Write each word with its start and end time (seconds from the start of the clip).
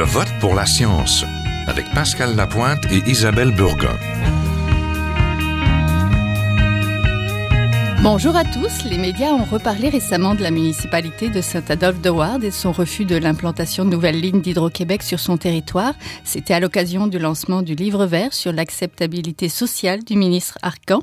Je 0.00 0.04
vote 0.06 0.32
pour 0.40 0.54
la 0.54 0.64
science 0.64 1.26
avec 1.66 1.84
Pascal 1.92 2.34
Lapointe 2.34 2.86
et 2.90 3.02
Isabelle 3.06 3.54
Burgon. 3.54 3.98
Bonjour 8.02 8.34
à 8.34 8.44
tous. 8.44 8.84
Les 8.88 8.96
médias 8.96 9.34
ont 9.34 9.44
reparlé 9.44 9.90
récemment 9.90 10.34
de 10.34 10.42
la 10.42 10.50
municipalité 10.50 11.28
de 11.28 11.42
Saint-Adolphe-de-Ward 11.42 12.42
et 12.42 12.48
de 12.48 12.54
son 12.54 12.72
refus 12.72 13.04
de 13.04 13.14
l'implantation 13.14 13.84
de 13.84 13.90
nouvelles 13.90 14.18
lignes 14.18 14.40
d'Hydro-Québec 14.40 15.02
sur 15.02 15.20
son 15.20 15.36
territoire. 15.36 15.92
C'était 16.24 16.54
à 16.54 16.60
l'occasion 16.60 17.08
du 17.08 17.18
lancement 17.18 17.60
du 17.60 17.74
livre 17.74 18.06
vert 18.06 18.32
sur 18.32 18.54
l'acceptabilité 18.54 19.50
sociale 19.50 20.02
du 20.02 20.16
ministre 20.16 20.56
Arcan. 20.62 21.02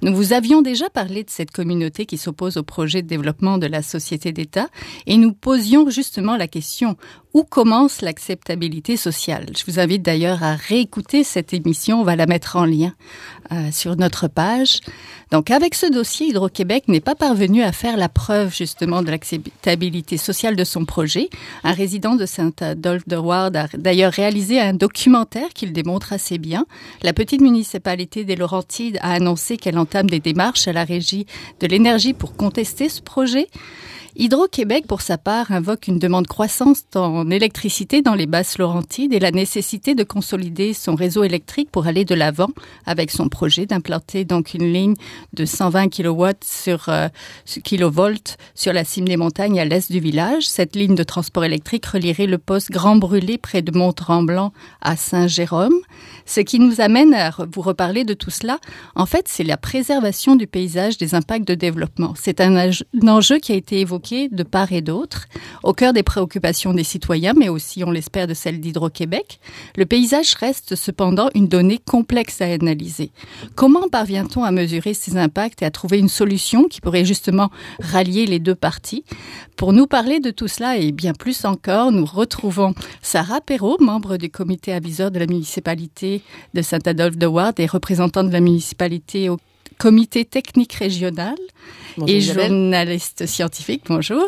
Nous 0.00 0.16
vous 0.16 0.32
avions 0.32 0.62
déjà 0.62 0.88
parlé 0.88 1.22
de 1.22 1.28
cette 1.28 1.50
communauté 1.50 2.06
qui 2.06 2.16
s'oppose 2.16 2.56
au 2.56 2.62
projet 2.62 3.02
de 3.02 3.08
développement 3.08 3.58
de 3.58 3.66
la 3.66 3.82
société 3.82 4.32
d'État 4.32 4.68
et 5.06 5.18
nous 5.18 5.34
posions 5.34 5.90
justement 5.90 6.38
la 6.38 6.48
question 6.48 6.96
où 7.34 7.42
commence 7.42 8.00
l'acceptabilité 8.00 8.96
sociale? 8.96 9.46
Je 9.56 9.64
vous 9.66 9.78
invite 9.78 10.02
d'ailleurs 10.02 10.42
à 10.42 10.54
réécouter 10.54 11.24
cette 11.24 11.52
émission, 11.52 12.00
on 12.00 12.04
va 12.04 12.16
la 12.16 12.26
mettre 12.26 12.56
en 12.56 12.64
lien 12.64 12.94
euh, 13.52 13.70
sur 13.72 13.96
notre 13.96 14.28
page. 14.28 14.80
Donc 15.30 15.50
avec 15.50 15.74
ce 15.74 15.86
dossier, 15.86 16.28
Hydro-Québec 16.28 16.84
n'est 16.88 17.00
pas 17.00 17.14
parvenu 17.14 17.62
à 17.62 17.72
faire 17.72 17.96
la 17.96 18.08
preuve 18.08 18.54
justement 18.54 19.02
de 19.02 19.10
l'acceptabilité 19.10 20.16
sociale 20.16 20.56
de 20.56 20.64
son 20.64 20.84
projet. 20.84 21.28
Un 21.64 21.72
résident 21.72 22.14
de 22.14 22.24
Saint-Adolphe-de-Ward 22.24 23.54
a 23.56 23.66
d'ailleurs 23.76 24.12
réalisé 24.12 24.60
un 24.60 24.72
documentaire 24.72 25.48
qui 25.54 25.66
le 25.66 25.72
démontre 25.72 26.12
assez 26.12 26.38
bien. 26.38 26.66
La 27.02 27.12
petite 27.12 27.40
municipalité 27.40 28.24
des 28.24 28.36
Laurentides 28.36 28.98
a 29.02 29.12
annoncé 29.12 29.56
qu'elle 29.56 29.78
entame 29.78 30.08
des 30.08 30.20
démarches 30.20 30.66
à 30.66 30.72
la 30.72 30.84
régie 30.84 31.26
de 31.60 31.66
l'énergie 31.66 32.14
pour 32.14 32.36
contester 32.36 32.88
ce 32.88 33.02
projet. 33.02 33.48
Hydro-Québec, 34.16 34.86
pour 34.88 35.00
sa 35.00 35.16
part, 35.16 35.52
invoque 35.52 35.86
une 35.86 36.00
demande 36.00 36.26
croissante 36.26 36.96
en 36.96 37.17
électricité 37.30 38.02
dans 38.02 38.14
les 38.14 38.26
basses 38.26 38.58
Laurentides 38.58 39.12
et 39.12 39.20
la 39.20 39.30
nécessité 39.30 39.94
de 39.94 40.04
consolider 40.04 40.72
son 40.74 40.94
réseau 40.94 41.24
électrique 41.24 41.70
pour 41.70 41.86
aller 41.86 42.04
de 42.04 42.14
l'avant 42.14 42.48
avec 42.86 43.10
son 43.10 43.28
projet 43.28 43.66
d'implanter 43.66 44.24
donc 44.24 44.54
une 44.54 44.72
ligne 44.72 44.94
de 45.32 45.44
120 45.44 45.88
kW 45.88 46.26
sur 46.44 46.88
euh, 46.88 47.08
kilovolts 47.64 48.36
sur 48.54 48.72
la 48.72 48.84
cime 48.84 49.06
des 49.06 49.16
montagnes 49.16 49.60
à 49.60 49.64
l'est 49.64 49.90
du 49.90 50.00
village. 50.00 50.48
Cette 50.48 50.76
ligne 50.76 50.94
de 50.94 51.02
transport 51.02 51.44
électrique 51.44 51.86
relierait 51.86 52.26
le 52.26 52.38
poste 52.38 52.70
Grand 52.70 52.96
Brûlé 52.96 53.38
près 53.38 53.62
de 53.62 53.76
Mont-Tremblant 53.76 54.52
à 54.80 54.96
Saint-Jérôme. 54.96 55.76
Ce 56.26 56.40
qui 56.40 56.58
nous 56.58 56.80
amène 56.80 57.14
à 57.14 57.30
vous 57.52 57.62
reparler 57.62 58.04
de 58.04 58.14
tout 58.14 58.30
cela, 58.30 58.58
en 58.94 59.06
fait, 59.06 59.28
c'est 59.28 59.44
la 59.44 59.56
préservation 59.56 60.36
du 60.36 60.46
paysage 60.46 60.98
des 60.98 61.14
impacts 61.14 61.48
de 61.48 61.54
développement. 61.54 62.14
C'est 62.16 62.40
un 62.40 62.70
enjeu 63.06 63.38
qui 63.38 63.52
a 63.52 63.56
été 63.56 63.80
évoqué 63.80 64.28
de 64.28 64.42
part 64.42 64.72
et 64.72 64.82
d'autre, 64.82 65.26
au 65.62 65.72
cœur 65.72 65.92
des 65.92 66.02
préoccupations 66.02 66.74
des 66.74 66.84
citoyens, 66.84 67.07
mais 67.36 67.48
aussi, 67.48 67.84
on 67.84 67.90
l'espère, 67.90 68.26
de 68.26 68.34
celles 68.34 68.60
d'Hydro-Québec. 68.60 69.40
Le 69.76 69.86
paysage 69.86 70.34
reste 70.34 70.74
cependant 70.74 71.30
une 71.34 71.48
donnée 71.48 71.78
complexe 71.78 72.40
à 72.40 72.46
analyser. 72.46 73.10
Comment 73.54 73.88
parvient-on 73.88 74.44
à 74.44 74.50
mesurer 74.50 74.94
ces 74.94 75.16
impacts 75.16 75.62
et 75.62 75.64
à 75.64 75.70
trouver 75.70 75.98
une 75.98 76.08
solution 76.08 76.64
qui 76.64 76.80
pourrait 76.80 77.04
justement 77.04 77.50
rallier 77.80 78.26
les 78.26 78.38
deux 78.38 78.54
parties? 78.54 79.04
Pour 79.56 79.72
nous 79.72 79.86
parler 79.86 80.20
de 80.20 80.30
tout 80.30 80.48
cela 80.48 80.76
et 80.76 80.92
bien 80.92 81.14
plus 81.14 81.44
encore, 81.44 81.92
nous 81.92 82.04
retrouvons 82.04 82.74
Sarah 83.02 83.40
Perrault, 83.40 83.78
membre 83.80 84.16
du 84.16 84.30
comité 84.30 84.72
aviseur 84.72 85.10
de 85.10 85.18
la 85.18 85.26
municipalité 85.26 86.22
de 86.54 86.62
Saint-Adolphe-de-Ward 86.62 87.58
et 87.58 87.66
représentante 87.66 88.28
de 88.28 88.32
la 88.32 88.40
municipalité 88.40 89.28
au 89.28 89.38
comité 89.78 90.24
technique 90.24 90.74
régional 90.74 91.36
et 92.06 92.20
journaliste 92.20 93.26
scientifique. 93.26 93.82
Bonjour. 93.86 94.26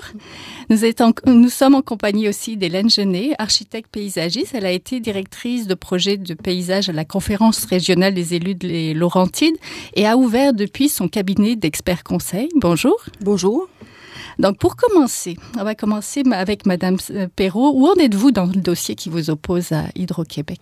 Nous, 0.70 0.78
nous 1.26 1.48
sommes 1.48 1.74
en 1.74 1.82
compagnie 1.82 2.28
aussi 2.28 2.56
d'Hélène 2.56 2.90
Genet, 2.90 3.34
architecte 3.38 3.90
paysagiste. 3.90 4.54
Elle 4.54 4.66
a 4.66 4.72
été 4.72 5.00
directrice 5.00 5.66
de 5.66 5.74
projet 5.74 6.16
de 6.16 6.34
paysage 6.34 6.88
à 6.88 6.92
la 6.92 7.04
conférence 7.04 7.64
régionale 7.64 8.14
des 8.14 8.34
élus 8.34 8.54
de 8.54 8.92
Laurentides 8.94 9.56
et 9.94 10.06
a 10.06 10.16
ouvert 10.16 10.52
depuis 10.52 10.88
son 10.88 11.08
cabinet 11.08 11.56
d'experts 11.56 12.04
conseils. 12.04 12.48
Bonjour. 12.56 12.96
Bonjour. 13.20 13.68
Donc, 14.38 14.58
pour 14.58 14.76
commencer, 14.76 15.36
on 15.58 15.64
va 15.64 15.74
commencer 15.74 16.22
avec 16.32 16.66
Madame 16.66 16.96
euh, 17.10 17.26
Perrault. 17.34 17.72
Où 17.74 17.86
en 17.86 17.94
êtes-vous 17.94 18.30
dans 18.30 18.46
le 18.46 18.60
dossier 18.60 18.94
qui 18.94 19.08
vous 19.08 19.30
oppose 19.30 19.72
à 19.72 19.84
Hydro-Québec? 19.94 20.60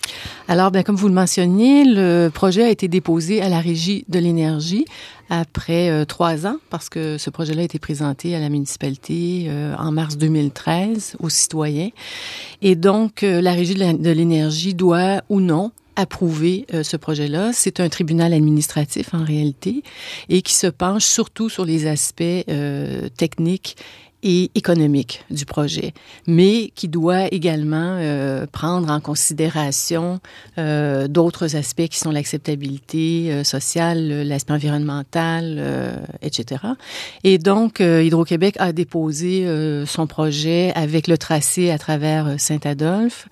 Alors, 0.49 0.71
bien, 0.71 0.83
comme 0.83 0.97
vous 0.97 1.09
le 1.09 1.15
mentionniez, 1.15 1.85
le 1.85 2.29
projet 2.29 2.65
a 2.65 2.71
été 2.71 2.89
déposé 2.89 3.41
à 3.43 3.49
la 3.49 3.61
Régie 3.61 4.05
de 4.09 4.19
l'énergie 4.19 4.85
après 5.31 5.91
euh, 5.91 6.05
trois 6.05 6.47
ans, 6.47 6.57
parce 6.71 6.89
que 6.89 7.19
ce 7.19 7.31
projet-là 7.31 7.63
a 7.63 7.65
été 7.65 7.79
présenté 7.79 8.35
à 8.35 8.41
la 8.41 8.49
municipalité 8.49 9.47
euh, 9.49 9.75
en 9.79 9.93
mars 9.93 10.17
2013 10.17 11.17
aux 11.21 11.29
citoyens. 11.29 11.91
Et 12.63 12.75
donc, 12.75 13.23
la 13.23 13.53
Régie 13.53 13.75
de 13.75 14.11
l'énergie 14.11 14.75
doit 14.75 15.23
ou 15.29 15.41
non 15.41 15.71
approuver 15.99 16.65
euh, 16.73 16.85
ce 16.85 16.97
projet-là. 16.97 17.51
C'est 17.53 17.81
un 17.81 17.89
tribunal 17.89 18.33
administratif 18.33 19.13
en 19.15 19.25
réalité 19.25 19.83
et 20.29 20.43
qui 20.43 20.55
se 20.55 20.69
penche 20.69 21.05
surtout 21.05 21.49
sur 21.49 21.65
les 21.65 21.87
aspects 21.87 22.23
euh, 22.23 23.09
techniques 23.17 23.77
et 24.23 24.51
économique 24.57 25.25
du 25.31 25.45
projet, 25.45 25.93
mais 26.27 26.73
qui 26.75 26.89
doit 26.89 27.33
également 27.33 27.97
euh, 27.99 28.47
prendre 28.51 28.91
en 28.91 29.01
considération 29.01 30.19
euh, 30.59 31.07
d'autres 31.07 31.55
aspects 31.55 31.87
qui 31.87 31.99
sont 31.99 32.11
l'acceptabilité 32.11 33.31
euh, 33.31 33.45
sociale, 33.45 34.27
l'aspect 34.27 34.55
environnemental, 34.55 35.39
etc. 36.23 36.63
Et 37.23 37.39
donc, 37.39 37.81
Hydro-Québec 37.81 38.57
a 38.59 38.73
déposé 38.73 39.47
son 39.87 40.07
projet 40.07 40.73
avec 40.75 41.07
le 41.07 41.17
tracé 41.17 41.71
à 41.71 41.79
travers 41.79 42.35
Saint-Adolphe, 42.39 43.29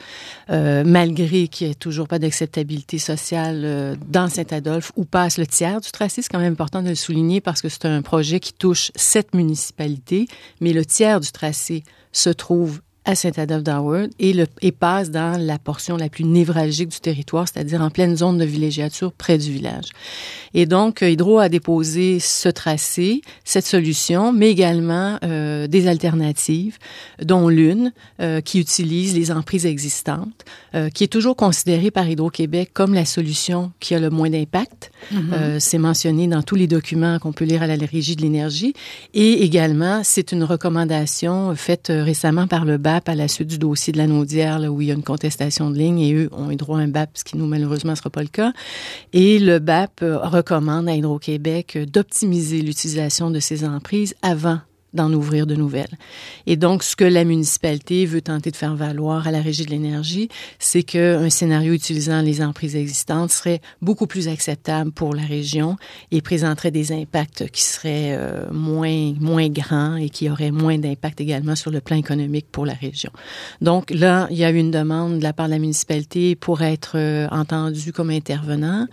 malgré 0.48 1.48
qu'il 1.48 1.66
n'y 1.66 1.72
ait 1.72 1.76
toujours 1.76 2.08
pas 2.08 2.18
d'acceptabilité 2.18 2.98
sociale 2.98 3.96
dans 4.08 4.28
Saint-Adolphe, 4.28 4.92
où 4.96 5.04
passe 5.04 5.38
le 5.38 5.46
tiers 5.46 5.80
du 5.80 5.90
tracé. 5.90 6.22
C'est 6.22 6.30
quand 6.30 6.38
même 6.38 6.52
important 6.52 6.82
de 6.82 6.88
le 6.88 6.94
souligner 6.94 7.40
parce 7.40 7.62
que 7.62 7.68
c'est 7.68 7.86
un 7.86 8.02
projet 8.02 8.40
qui 8.40 8.52
touche 8.52 8.90
sept 8.94 9.34
municipalités, 9.34 10.28
mais 10.60 10.72
le 10.76 10.84
tiers 10.84 11.20
du 11.20 11.32
tracé 11.32 11.84
se 12.12 12.28
trouve 12.28 12.82
à 13.06 13.14
Saint-Adolphe 13.14 14.10
et, 14.18 14.32
le, 14.32 14.46
et 14.60 14.72
passe 14.72 15.10
dans 15.10 15.40
la 15.40 15.58
portion 15.58 15.96
la 15.96 16.08
plus 16.08 16.24
névralgique 16.24 16.88
du 16.88 17.00
territoire, 17.00 17.46
c'est-à-dire 17.48 17.80
en 17.80 17.88
pleine 17.88 18.16
zone 18.16 18.36
de 18.36 18.44
villégiature 18.44 19.12
près 19.12 19.38
du 19.38 19.52
village. 19.52 19.90
Et 20.54 20.66
donc, 20.66 21.02
euh, 21.02 21.10
Hydro 21.10 21.38
a 21.38 21.48
déposé 21.48 22.18
ce 22.18 22.48
tracé, 22.48 23.22
cette 23.44 23.66
solution, 23.66 24.32
mais 24.32 24.50
également 24.50 25.18
euh, 25.22 25.68
des 25.68 25.86
alternatives, 25.86 26.78
dont 27.22 27.48
l'une 27.48 27.92
euh, 28.20 28.40
qui 28.40 28.58
utilise 28.58 29.14
les 29.14 29.30
emprises 29.30 29.66
existantes, 29.66 30.44
euh, 30.74 30.88
qui 30.90 31.04
est 31.04 31.08
toujours 31.08 31.36
considérée 31.36 31.92
par 31.92 32.08
Hydro-Québec 32.08 32.70
comme 32.74 32.92
la 32.92 33.04
solution 33.04 33.70
qui 33.78 33.94
a 33.94 34.00
le 34.00 34.10
moins 34.10 34.30
d'impact. 34.30 34.90
Mm 35.12 35.16
-hmm. 35.16 35.60
c'est 35.60 35.78
mentionné 35.78 36.26
dans 36.26 36.42
tous 36.42 36.56
les 36.56 36.66
documents 36.66 37.18
qu'on 37.20 37.32
peut 37.32 37.44
lire 37.44 37.62
à 37.62 37.66
la 37.66 37.76
Régie 37.76 38.16
de 38.16 38.22
l'énergie. 38.22 38.72
Et 39.14 39.44
également, 39.44 40.02
c'est 40.02 40.32
une 40.32 40.44
recommandation 40.44 41.54
faite 41.54 41.88
récemment 42.10 42.46
par 42.48 42.64
le 42.64 42.78
BAC 42.78 42.95
à 43.06 43.14
la 43.14 43.28
suite 43.28 43.48
du 43.48 43.58
dossier 43.58 43.92
de 43.92 43.98
la 43.98 44.06
Naudière, 44.06 44.60
où 44.72 44.80
il 44.80 44.88
y 44.88 44.90
a 44.90 44.94
une 44.94 45.02
contestation 45.02 45.70
de 45.70 45.78
ligne 45.78 46.00
et 46.00 46.14
eux 46.14 46.28
ont 46.32 46.50
eu 46.50 46.56
droit 46.56 46.78
à 46.78 46.82
un 46.82 46.88
BAP, 46.88 47.10
ce 47.14 47.24
qui 47.24 47.36
nous, 47.36 47.46
malheureusement, 47.46 47.92
ne 47.92 47.96
sera 47.96 48.10
pas 48.10 48.22
le 48.22 48.28
cas. 48.28 48.52
Et 49.12 49.38
le 49.38 49.58
BAP 49.58 50.00
recommande 50.00 50.88
à 50.88 50.94
Hydro-Québec 50.94 51.78
d'optimiser 51.92 52.62
l'utilisation 52.62 53.30
de 53.30 53.40
ces 53.40 53.64
emprises 53.64 54.14
avant 54.22 54.60
d'en 54.96 55.12
ouvrir 55.12 55.46
de 55.46 55.54
nouvelles. 55.54 55.96
Et 56.46 56.56
donc, 56.56 56.82
ce 56.82 56.96
que 56.96 57.04
la 57.04 57.24
municipalité 57.24 58.06
veut 58.06 58.22
tenter 58.22 58.50
de 58.50 58.56
faire 58.56 58.74
valoir 58.74 59.28
à 59.28 59.30
la 59.30 59.40
Régie 59.40 59.64
de 59.64 59.70
l'énergie, 59.70 60.28
c'est 60.58 60.82
qu'un 60.82 61.30
scénario 61.30 61.72
utilisant 61.72 62.22
les 62.22 62.42
emprises 62.42 62.74
existantes 62.74 63.30
serait 63.30 63.60
beaucoup 63.80 64.06
plus 64.06 64.28
acceptable 64.28 64.90
pour 64.90 65.14
la 65.14 65.22
région 65.22 65.76
et 66.10 66.20
présenterait 66.20 66.70
des 66.70 66.92
impacts 66.92 67.48
qui 67.50 67.62
seraient 67.62 68.16
euh, 68.16 68.50
moins, 68.50 69.14
moins 69.20 69.48
grands 69.48 69.96
et 69.96 70.08
qui 70.08 70.28
auraient 70.30 70.50
moins 70.50 70.78
d'impact 70.78 71.20
également 71.20 71.56
sur 71.56 71.70
le 71.70 71.80
plan 71.80 71.96
économique 71.96 72.46
pour 72.50 72.66
la 72.66 72.74
région. 72.74 73.10
Donc 73.60 73.90
là, 73.90 74.26
il 74.30 74.36
y 74.36 74.44
a 74.44 74.50
eu 74.50 74.56
une 74.56 74.70
demande 74.70 75.18
de 75.18 75.22
la 75.22 75.32
part 75.32 75.46
de 75.46 75.52
la 75.52 75.58
municipalité 75.58 76.34
pour 76.34 76.62
être 76.62 76.92
euh, 76.96 77.28
entendu 77.30 77.92
comme 77.92 78.10
intervenant 78.10 78.86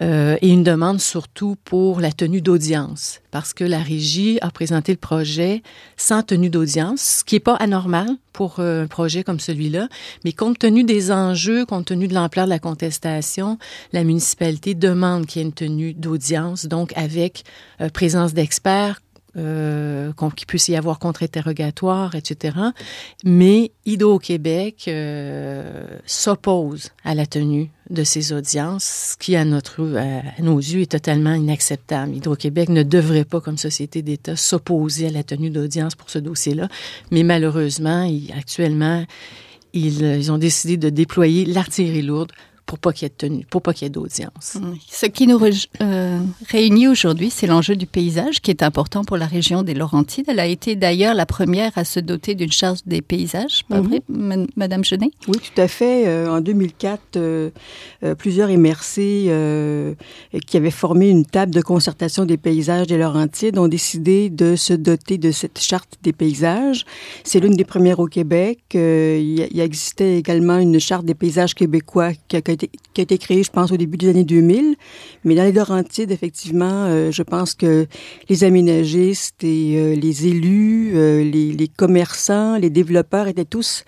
euh, 0.00 0.36
et 0.40 0.48
une 0.48 0.64
demande 0.64 1.00
surtout 1.00 1.56
pour 1.64 2.00
la 2.00 2.12
tenue 2.12 2.40
d'audience 2.40 3.20
parce 3.30 3.52
que 3.52 3.64
la 3.64 3.80
régie 3.80 4.38
a 4.40 4.50
présenté 4.50 4.92
le 4.92 4.98
projet 4.98 5.47
sans 5.96 6.22
tenue 6.22 6.50
d'audience, 6.50 7.18
ce 7.18 7.24
qui 7.24 7.36
n'est 7.36 7.40
pas 7.40 7.54
anormal 7.56 8.08
pour 8.32 8.60
un 8.60 8.86
projet 8.86 9.24
comme 9.24 9.40
celui-là, 9.40 9.88
mais 10.24 10.32
compte 10.32 10.58
tenu 10.58 10.84
des 10.84 11.10
enjeux, 11.10 11.66
compte 11.66 11.86
tenu 11.86 12.06
de 12.06 12.14
l'ampleur 12.14 12.44
de 12.44 12.50
la 12.50 12.58
contestation, 12.58 13.58
la 13.92 14.04
municipalité 14.04 14.74
demande 14.74 15.26
qu'il 15.26 15.42
y 15.42 15.44
ait 15.44 15.48
une 15.48 15.52
tenue 15.52 15.92
d'audience, 15.94 16.66
donc 16.66 16.92
avec 16.96 17.44
euh, 17.80 17.88
présence 17.88 18.34
d'experts, 18.34 19.00
euh, 19.36 20.12
qu'il 20.36 20.46
puisse 20.46 20.68
y 20.68 20.76
avoir 20.76 20.98
contre-interrogatoire, 20.98 22.14
etc. 22.14 22.56
Mais 23.24 23.72
Hydro-Québec 23.84 24.86
euh, 24.88 25.86
s'oppose 26.06 26.90
à 27.04 27.14
la 27.14 27.26
tenue 27.26 27.70
de 27.90 28.04
ces 28.04 28.32
audiences, 28.32 29.12
ce 29.12 29.16
qui, 29.16 29.36
à, 29.36 29.44
notre, 29.44 29.82
à 29.96 30.42
nos 30.42 30.58
yeux, 30.58 30.80
est 30.80 30.92
totalement 30.92 31.34
inacceptable. 31.34 32.14
Hydro-Québec 32.16 32.68
ne 32.70 32.82
devrait 32.82 33.24
pas, 33.24 33.40
comme 33.40 33.58
société 33.58 34.02
d'État, 34.02 34.36
s'opposer 34.36 35.08
à 35.08 35.10
la 35.10 35.22
tenue 35.22 35.50
d'audience 35.50 35.94
pour 35.94 36.10
ce 36.10 36.18
dossier-là. 36.18 36.68
Mais 37.10 37.22
malheureusement, 37.22 38.10
actuellement, 38.36 39.04
ils 39.74 40.32
ont 40.32 40.38
décidé 40.38 40.76
de 40.76 40.88
déployer 40.88 41.44
l'artillerie 41.44 42.02
lourde 42.02 42.32
pour 42.68 42.78
pas 42.78 42.92
qu'il 42.92 43.06
y 43.06 43.10
ait 43.10 43.14
tenue, 43.16 43.46
pour 43.48 43.62
pas 43.62 43.72
qu'il 43.72 43.86
y 43.86 43.88
ait 43.88 43.90
d'audience. 43.90 44.58
Ce 44.90 45.06
qui 45.06 45.26
nous 45.26 45.40
euh, 45.80 46.20
réunit 46.50 46.86
aujourd'hui, 46.86 47.30
c'est 47.30 47.46
l'enjeu 47.46 47.76
du 47.76 47.86
paysage 47.86 48.42
qui 48.42 48.50
est 48.50 48.62
important 48.62 49.04
pour 49.04 49.16
la 49.16 49.24
région 49.24 49.62
des 49.62 49.72
Laurentides. 49.72 50.26
Elle 50.28 50.38
a 50.38 50.46
été 50.46 50.76
d'ailleurs 50.76 51.14
la 51.14 51.24
première 51.24 51.72
à 51.76 51.86
se 51.86 51.98
doter 51.98 52.34
d'une 52.34 52.52
charte 52.52 52.86
des 52.86 53.00
paysages, 53.00 53.64
pas 53.70 53.80
vrai, 53.80 54.02
mhm. 54.10 54.48
Madame 54.56 54.84
Genet 54.84 55.10
Oui, 55.28 55.38
tout 55.38 55.58
à 55.58 55.66
fait. 55.66 56.06
Euh, 56.06 56.30
en 56.30 56.42
2004, 56.42 57.16
euh, 57.16 57.50
plusieurs 58.18 58.50
MRC 58.50 59.32
qui 60.46 60.56
avaient 60.58 60.70
formé 60.70 61.08
une 61.08 61.24
table 61.24 61.54
de 61.54 61.62
concertation 61.62 62.26
des 62.26 62.36
paysages 62.36 62.86
des 62.86 62.98
Laurentides 62.98 63.56
ont 63.56 63.68
décidé 63.68 64.28
de 64.28 64.56
se 64.56 64.74
doter 64.74 65.16
de 65.16 65.30
cette 65.30 65.58
charte 65.58 65.96
des 66.02 66.12
paysages. 66.12 66.84
C'est 67.24 67.40
l'une 67.40 67.56
des 67.56 67.64
premières 67.64 67.98
au 67.98 68.08
Québec. 68.08 68.58
il, 68.74 69.48
y 69.50 69.60
existait 69.60 70.18
également 70.18 70.58
une 70.58 70.78
charte 70.78 71.06
des 71.06 71.14
paysages 71.14 71.54
québécois 71.54 72.12
qui 72.28 72.36
a 72.36 72.42
qui 72.94 73.00
a 73.00 73.02
été 73.02 73.18
créé, 73.18 73.42
je 73.42 73.50
pense, 73.50 73.72
au 73.72 73.76
début 73.76 73.96
des 73.96 74.08
années 74.08 74.24
2000. 74.24 74.76
Mais 75.24 75.34
dans 75.34 75.44
les 75.44 75.52
Laurentides, 75.52 76.10
effectivement, 76.10 76.86
euh, 76.86 77.10
je 77.10 77.22
pense 77.22 77.54
que 77.54 77.86
les 78.28 78.44
aménagistes 78.44 79.44
et 79.44 79.78
euh, 79.78 79.94
les 79.94 80.26
élus, 80.26 80.92
euh, 80.94 81.22
les, 81.24 81.52
les, 81.52 81.68
commerçants, 81.68 82.56
les 82.58 82.70
développeurs 82.70 83.28
étaient 83.28 83.44
tous 83.44 83.84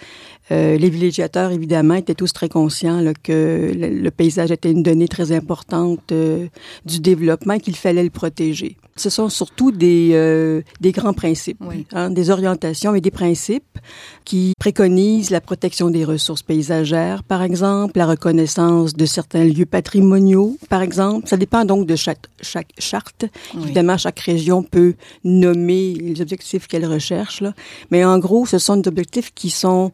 euh, 0.52 0.76
les 0.76 0.90
villégiateurs, 0.90 1.52
évidemment, 1.52 1.94
étaient 1.94 2.14
tous 2.14 2.32
très 2.32 2.48
conscients 2.48 3.00
là, 3.00 3.12
que 3.14 3.72
le, 3.74 4.10
paysage 4.10 4.50
était 4.50 4.72
une 4.72 4.82
donnée 4.82 5.06
très 5.06 5.30
importante 5.32 6.10
euh, 6.12 6.48
du 6.84 7.00
développement 7.00 7.58
qu'il 7.58 7.76
fallait 7.76 8.02
le 8.02 8.10
protéger. 8.10 8.76
Ce 8.96 9.08
sont 9.08 9.28
surtout 9.28 9.70
des, 9.70 10.10
euh, 10.12 10.62
des 10.80 10.92
grands 10.92 11.14
principes, 11.14 11.62
hein, 11.92 12.10
des 12.10 12.30
orientations 12.30 12.94
et 12.94 13.00
des 13.00 13.10
principes 13.10 13.78
qui 14.24 14.52
préconisent 14.58 15.30
la 15.30 15.40
protection 15.40 15.88
des 15.88 16.04
ressources 16.04 16.42
paysagères, 16.42 17.22
par 17.22 17.42
exemple, 17.42 17.96
la 17.96 18.06
reconnaissance 18.06 18.94
de 18.94 19.06
certains 19.06 19.44
lieux 19.44 19.64
patrimoniaux, 19.64 20.58
par 20.68 20.82
exemple. 20.82 21.28
Ça 21.28 21.36
dépend 21.36 21.64
donc 21.64 21.86
de 21.86 21.96
chaque, 21.96 22.26
chaque 22.42 22.72
charte. 22.78 23.24
Évidemment, 23.54 23.96
chaque 23.96 24.20
région 24.20 24.62
peut 24.62 24.94
nommer 25.24 25.94
les 25.94 26.20
objectifs 26.20 26.66
qu'elle 26.66 26.86
recherche, 26.86 27.40
là. 27.40 27.54
mais 27.90 28.04
en 28.04 28.18
gros, 28.18 28.44
ce 28.44 28.58
sont 28.58 28.76
des 28.76 28.88
objectifs 28.88 29.32
qui 29.34 29.50
sont 29.50 29.92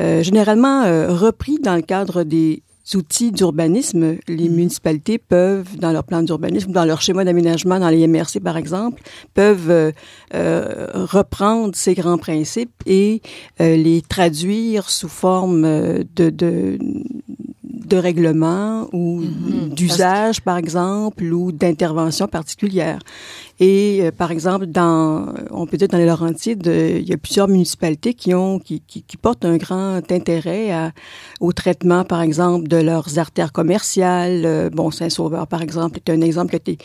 euh, 0.00 0.22
généralement 0.22 0.82
euh, 0.84 1.12
repris 1.12 1.58
dans 1.58 1.74
le 1.74 1.82
cadre 1.82 2.22
des 2.22 2.62
outils 2.94 3.32
d'urbanisme. 3.32 4.16
Les 4.28 4.48
mm. 4.48 4.52
municipalités 4.52 5.18
peuvent, 5.18 5.76
dans 5.76 5.92
leur 5.92 6.04
plan 6.04 6.22
d'urbanisme, 6.22 6.72
dans 6.72 6.84
leur 6.84 7.02
schéma 7.02 7.24
d'aménagement, 7.24 7.78
dans 7.78 7.90
les 7.90 8.06
MRC 8.06 8.40
par 8.42 8.56
exemple, 8.56 9.02
peuvent 9.34 9.92
euh, 10.34 10.86
reprendre 10.94 11.74
ces 11.74 11.94
grands 11.94 12.18
principes 12.18 12.72
et 12.86 13.20
les 13.60 14.02
traduire 14.08 14.88
sous 14.88 15.08
forme 15.08 15.62
de, 15.62 16.30
de 16.30 16.78
de 17.88 17.96
règlement 17.96 18.88
ou 18.92 19.22
mm-hmm. 19.22 19.74
d'usage, 19.74 20.40
par 20.42 20.56
exemple, 20.56 21.24
ou 21.24 21.52
d'intervention 21.52 22.28
particulière. 22.28 23.00
Et 23.60 24.00
euh, 24.02 24.12
par 24.12 24.30
exemple, 24.30 24.66
dans, 24.66 25.34
on 25.50 25.66
peut 25.66 25.76
dire 25.76 25.88
dans 25.88 25.98
les 25.98 26.06
Laurentides, 26.06 26.68
euh, 26.68 26.98
il 27.00 27.08
y 27.08 27.12
a 27.12 27.16
plusieurs 27.16 27.48
municipalités 27.48 28.14
qui 28.14 28.32
ont, 28.32 28.60
qui, 28.60 28.80
qui, 28.86 29.02
qui 29.02 29.16
portent 29.16 29.44
un 29.44 29.56
grand 29.56 29.96
intérêt 30.12 30.70
à, 30.70 30.92
au 31.40 31.52
traitement, 31.52 32.04
par 32.04 32.22
exemple, 32.22 32.68
de 32.68 32.76
leurs 32.76 33.18
artères 33.18 33.52
commerciales. 33.52 34.44
Euh, 34.46 34.70
bon, 34.70 34.92
Saint-Sauveur, 34.92 35.48
par 35.48 35.62
exemple, 35.62 35.98
est 35.98 36.10
un 36.10 36.20
exemple 36.20 36.50
qui 36.50 36.56
a 36.56 36.74
été 36.74 36.78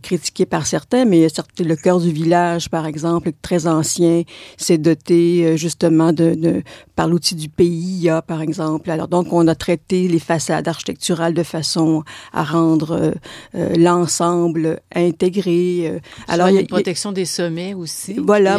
critiqué 0.00 0.46
par 0.46 0.66
certains, 0.66 1.04
mais 1.04 1.26
le 1.58 1.74
cœur 1.74 1.98
du 1.98 2.12
village, 2.12 2.70
par 2.70 2.86
exemple, 2.86 3.32
très 3.42 3.66
ancien, 3.66 4.22
s'est 4.56 4.78
doté 4.78 5.56
justement 5.56 6.12
de, 6.12 6.34
de 6.34 6.62
par 6.94 7.08
l'outil 7.08 7.34
du 7.34 7.48
PIA, 7.48 8.22
par 8.22 8.42
exemple. 8.42 8.90
Alors 8.90 9.08
donc, 9.08 9.32
on 9.32 9.48
a 9.48 9.54
traité 9.54 10.06
les 10.06 10.18
façades 10.18 10.68
architecturales 10.68 11.34
de 11.34 11.42
façon 11.42 12.04
à 12.32 12.44
rendre 12.44 13.14
l'ensemble 13.54 14.80
intégré. 14.94 16.00
Alors, 16.28 16.48
il 16.48 16.54
y 16.54 16.58
a 16.58 16.60
une 16.60 16.66
protection 16.66 17.12
des 17.12 17.24
sommets 17.24 17.74
aussi. 17.74 18.14
Voilà, 18.18 18.56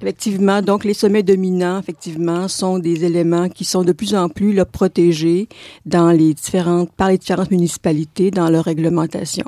effectivement. 0.00 0.62
Donc, 0.62 0.84
les 0.84 0.94
sommets 0.94 1.22
dominants, 1.22 1.78
effectivement, 1.78 2.48
sont 2.48 2.78
des 2.78 3.04
éléments 3.04 3.48
qui 3.48 3.64
sont 3.64 3.84
de 3.84 3.92
plus 3.92 4.14
en 4.14 4.28
plus 4.28 4.52
là, 4.52 4.64
protégés 4.64 5.48
dans 5.84 6.10
les 6.10 6.34
différentes, 6.34 6.90
par 6.92 7.08
les 7.08 7.18
différentes 7.18 7.50
municipalités 7.50 8.30
dans 8.30 8.48
leur 8.50 8.64
réglementation. 8.64 9.46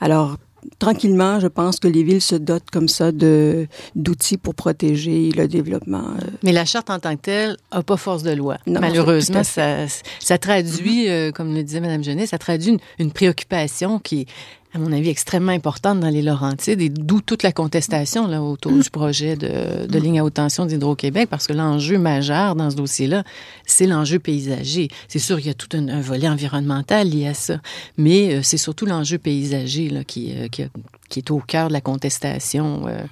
Alors, 0.00 0.36
tranquillement, 0.78 1.40
je 1.40 1.46
pense 1.46 1.78
que 1.78 1.88
les 1.88 2.02
villes 2.02 2.22
se 2.22 2.34
dotent 2.34 2.70
comme 2.72 2.88
ça 2.88 3.12
de 3.12 3.66
d'outils 3.94 4.38
pour 4.38 4.54
protéger 4.54 5.30
le 5.30 5.48
développement. 5.48 6.04
Euh. 6.22 6.30
Mais 6.42 6.52
la 6.52 6.64
charte 6.64 6.90
en 6.90 6.98
tant 6.98 7.16
que 7.16 7.22
telle 7.22 7.56
n'a 7.72 7.82
pas 7.82 7.96
force 7.96 8.22
de 8.22 8.32
loi. 8.32 8.58
Malheureusement, 8.66 9.44
ça, 9.44 9.86
ça 10.20 10.38
traduit, 10.38 11.08
euh, 11.08 11.32
comme 11.32 11.54
le 11.54 11.62
disait 11.62 11.80
Mme 11.80 12.04
Genet, 12.04 12.26
ça 12.26 12.38
traduit 12.38 12.72
une, 12.72 12.80
une 12.98 13.12
préoccupation 13.12 13.98
qui 13.98 14.26
à 14.74 14.78
mon 14.78 14.90
avis, 14.92 15.08
extrêmement 15.08 15.52
importante 15.52 16.00
dans 16.00 16.08
les 16.08 16.20
Laurentides 16.20 16.80
et 16.80 16.88
d'où 16.88 17.20
toute 17.20 17.44
la 17.44 17.52
contestation 17.52 18.26
là, 18.26 18.42
autour 18.42 18.72
du 18.72 18.90
projet 18.90 19.36
de, 19.36 19.86
de 19.86 19.98
ligne 20.00 20.18
à 20.18 20.24
haute 20.24 20.34
tension 20.34 20.66
d'Hydro-Québec 20.66 21.28
parce 21.30 21.46
que 21.46 21.52
l'enjeu 21.52 21.96
majeur 21.96 22.56
dans 22.56 22.70
ce 22.70 22.76
dossier-là, 22.76 23.22
c'est 23.66 23.86
l'enjeu 23.86 24.18
paysager. 24.18 24.88
C'est 25.06 25.20
sûr 25.20 25.36
qu'il 25.36 25.46
y 25.46 25.50
a 25.50 25.54
tout 25.54 25.68
un, 25.76 26.00
volet 26.00 26.28
environnemental 26.28 27.08
lié 27.08 27.28
à 27.28 27.34
ça, 27.34 27.60
mais 27.96 28.34
euh, 28.34 28.40
c'est 28.42 28.56
surtout 28.56 28.84
l'enjeu 28.84 29.18
paysager 29.18 29.88
là, 29.90 30.02
qui, 30.02 30.34
euh, 30.36 30.48
qui, 30.48 30.64
qui, 31.08 31.20
est 31.20 31.30
au 31.30 31.38
cœur 31.38 31.68
de 31.68 31.72
la 31.72 31.80
contestation. 31.80 32.88
Euh. 32.88 33.04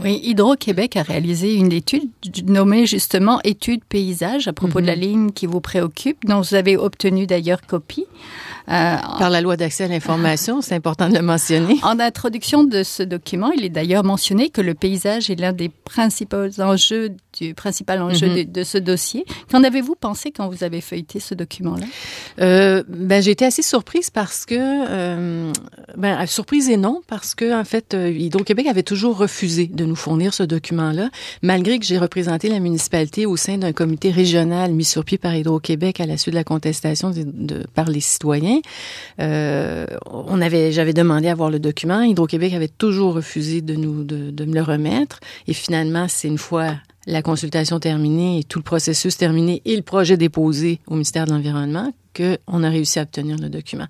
Oui, 0.00 0.20
Hydro-Québec 0.24 0.96
a 0.96 1.02
réalisé 1.02 1.54
une 1.54 1.72
étude 1.72 2.10
nommée 2.46 2.86
justement 2.86 3.40
étude 3.44 3.84
paysage 3.84 4.48
à 4.48 4.52
propos 4.52 4.80
de 4.80 4.86
la 4.86 4.96
mm-hmm. 4.96 5.00
ligne 5.00 5.30
qui 5.30 5.46
vous 5.46 5.60
préoccupe, 5.60 6.24
dont 6.26 6.40
vous 6.40 6.54
avez 6.54 6.76
obtenu 6.76 7.26
d'ailleurs 7.26 7.62
copie. 7.62 8.06
Euh, 8.68 8.96
Par 9.18 9.28
la 9.28 9.42
loi 9.42 9.56
d'accès 9.58 9.84
à 9.84 9.88
l'information, 9.88 10.62
c'est 10.62 10.74
important 10.74 11.10
de 11.10 11.14
le 11.14 11.22
mentionner. 11.22 11.76
En 11.82 12.00
introduction 12.00 12.64
de 12.64 12.82
ce 12.82 13.02
document, 13.02 13.50
il 13.50 13.62
est 13.62 13.68
d'ailleurs 13.68 14.04
mentionné 14.04 14.48
que 14.48 14.62
le 14.62 14.72
paysage 14.72 15.28
est 15.28 15.38
l'un 15.38 15.52
des 15.52 15.68
principaux 15.68 16.48
enjeux, 16.58 17.10
du 17.38 17.52
principal 17.52 18.00
enjeu 18.00 18.26
mhm. 18.26 18.44
de, 18.44 18.64
ce 18.64 18.78
dossier. 18.78 19.26
Qu'en 19.50 19.64
avez-vous 19.64 19.96
pensé 19.96 20.30
quand 20.30 20.48
vous 20.48 20.64
avez 20.64 20.80
feuilleté 20.80 21.20
ce 21.20 21.34
document-là? 21.34 21.84
Euh, 22.40 22.82
Ben 22.88 23.22
j'ai 23.22 23.32
été 23.32 23.44
assez 23.44 23.62
surprise 23.62 24.08
parce 24.08 24.46
que, 24.46 24.54
euh, 24.56 25.52
ben 25.96 26.24
surprise 26.26 26.70
et 26.70 26.78
non 26.78 27.02
parce 27.06 27.34
que 27.34 27.58
en 27.58 27.64
fait, 27.64 27.92
euh, 27.92 28.10
Hydro-Québec 28.10 28.66
avait 28.66 28.82
toujours 28.82 29.18
refusé 29.18 29.66
de 29.66 29.83
nous 29.84 29.96
fournir 29.96 30.34
ce 30.34 30.42
document-là, 30.42 31.10
malgré 31.42 31.78
que 31.78 31.84
j'ai 31.84 31.98
représenté 31.98 32.48
la 32.48 32.60
municipalité 32.60 33.26
au 33.26 33.36
sein 33.36 33.58
d'un 33.58 33.72
comité 33.72 34.10
régional 34.10 34.72
mis 34.72 34.84
sur 34.84 35.04
pied 35.04 35.18
par 35.18 35.34
Hydro-Québec 35.34 36.00
à 36.00 36.06
la 36.06 36.16
suite 36.16 36.34
de 36.34 36.38
la 36.38 36.44
contestation 36.44 37.10
de, 37.10 37.64
par 37.74 37.88
les 37.88 38.00
citoyens. 38.00 38.60
Euh, 39.20 39.86
on 40.06 40.40
avait, 40.40 40.72
j'avais 40.72 40.92
demandé 40.92 41.28
à 41.28 41.34
voir 41.34 41.50
le 41.50 41.58
document. 41.58 42.02
Hydro-Québec 42.02 42.52
avait 42.54 42.68
toujours 42.68 43.14
refusé 43.14 43.60
de 43.60 43.74
nous, 43.74 44.04
de, 44.04 44.30
de 44.30 44.44
me 44.44 44.54
le 44.54 44.62
remettre. 44.62 45.20
Et 45.48 45.52
finalement, 45.52 46.06
c'est 46.08 46.28
une 46.28 46.38
fois 46.38 46.74
la 47.06 47.22
consultation 47.22 47.80
terminée 47.80 48.38
et 48.38 48.44
tout 48.44 48.58
le 48.58 48.64
processus 48.64 49.16
terminé 49.16 49.62
et 49.64 49.76
le 49.76 49.82
projet 49.82 50.16
déposé 50.16 50.80
au 50.86 50.94
ministère 50.94 51.26
de 51.26 51.32
l'Environnement 51.32 51.92
qu'on 52.14 52.62
a 52.62 52.68
réussi 52.68 52.98
à 52.98 53.02
obtenir 53.02 53.36
le 53.38 53.48
document. 53.48 53.86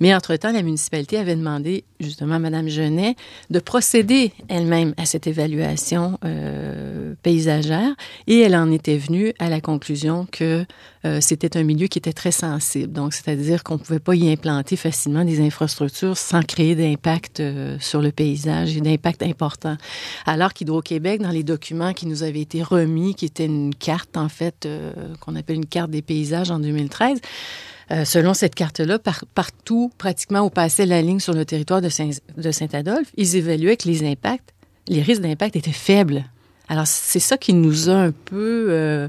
Mais 0.00 0.14
entre-temps, 0.14 0.52
la 0.52 0.62
municipalité 0.62 1.18
avait 1.18 1.36
demandé 1.36 1.84
justement 2.00 2.34
à 2.34 2.38
Mme 2.38 2.68
Genet 2.68 3.16
de 3.50 3.58
procéder 3.58 4.32
elle-même 4.48 4.94
à 4.96 5.06
cette 5.06 5.26
évaluation 5.26 6.18
euh, 6.24 7.14
paysagère 7.22 7.94
et 8.26 8.40
elle 8.40 8.56
en 8.56 8.70
était 8.70 8.96
venue 8.96 9.32
à 9.38 9.48
la 9.48 9.60
conclusion 9.60 10.26
que 10.30 10.64
euh, 11.04 11.18
c'était 11.20 11.56
un 11.56 11.64
milieu 11.64 11.86
qui 11.88 11.98
était 11.98 12.12
très 12.12 12.30
sensible. 12.30 12.92
Donc, 12.92 13.12
c'est-à-dire 13.12 13.64
qu'on 13.64 13.74
ne 13.74 13.78
pouvait 13.78 13.98
pas 13.98 14.14
y 14.14 14.30
implanter 14.30 14.76
facilement 14.76 15.24
des 15.24 15.40
infrastructures 15.40 16.16
sans 16.16 16.42
créer 16.42 16.74
d'impact 16.74 17.40
euh, 17.40 17.76
sur 17.80 18.00
le 18.00 18.12
paysage 18.12 18.76
et 18.76 18.80
d'impact 18.80 19.22
important. 19.22 19.76
Alors 20.26 20.52
qu'Hydro-Québec, 20.52 21.22
dans 21.22 21.30
les 21.30 21.42
documents 21.42 21.92
qui 21.92 22.06
nous 22.06 22.22
avaient 22.22 22.40
été 22.40 22.62
remis, 22.62 23.14
qui 23.14 23.26
était 23.26 23.46
une 23.46 23.74
carte 23.74 24.16
en 24.16 24.28
fait 24.28 24.68
qu'on 25.20 25.36
appelle 25.36 25.56
une 25.56 25.66
carte 25.66 25.90
des 25.90 26.02
paysages 26.02 26.50
en 26.50 26.58
2013, 26.58 27.20
euh, 27.92 28.04
selon 28.04 28.32
cette 28.32 28.54
carte-là, 28.54 28.98
partout, 29.34 29.92
pratiquement 29.98 30.40
où 30.40 30.50
passait 30.50 30.86
la 30.86 31.02
ligne 31.02 31.20
sur 31.20 31.34
le 31.34 31.44
territoire 31.44 31.82
de, 31.82 31.90
Saint, 31.90 32.10
de 32.36 32.50
Saint-Adolphe, 32.50 33.10
ils 33.16 33.36
évaluaient 33.36 33.76
que 33.76 33.88
les 33.88 34.08
impacts, 34.10 34.54
les 34.88 35.02
risques 35.02 35.20
d'impact 35.20 35.56
étaient 35.56 35.72
faibles. 35.72 36.24
Alors, 36.68 36.86
c'est 36.86 37.18
ça 37.18 37.36
qui 37.36 37.52
nous 37.52 37.90
a 37.90 37.94
un 37.94 38.12
peu 38.12 38.68
euh, 38.70 39.08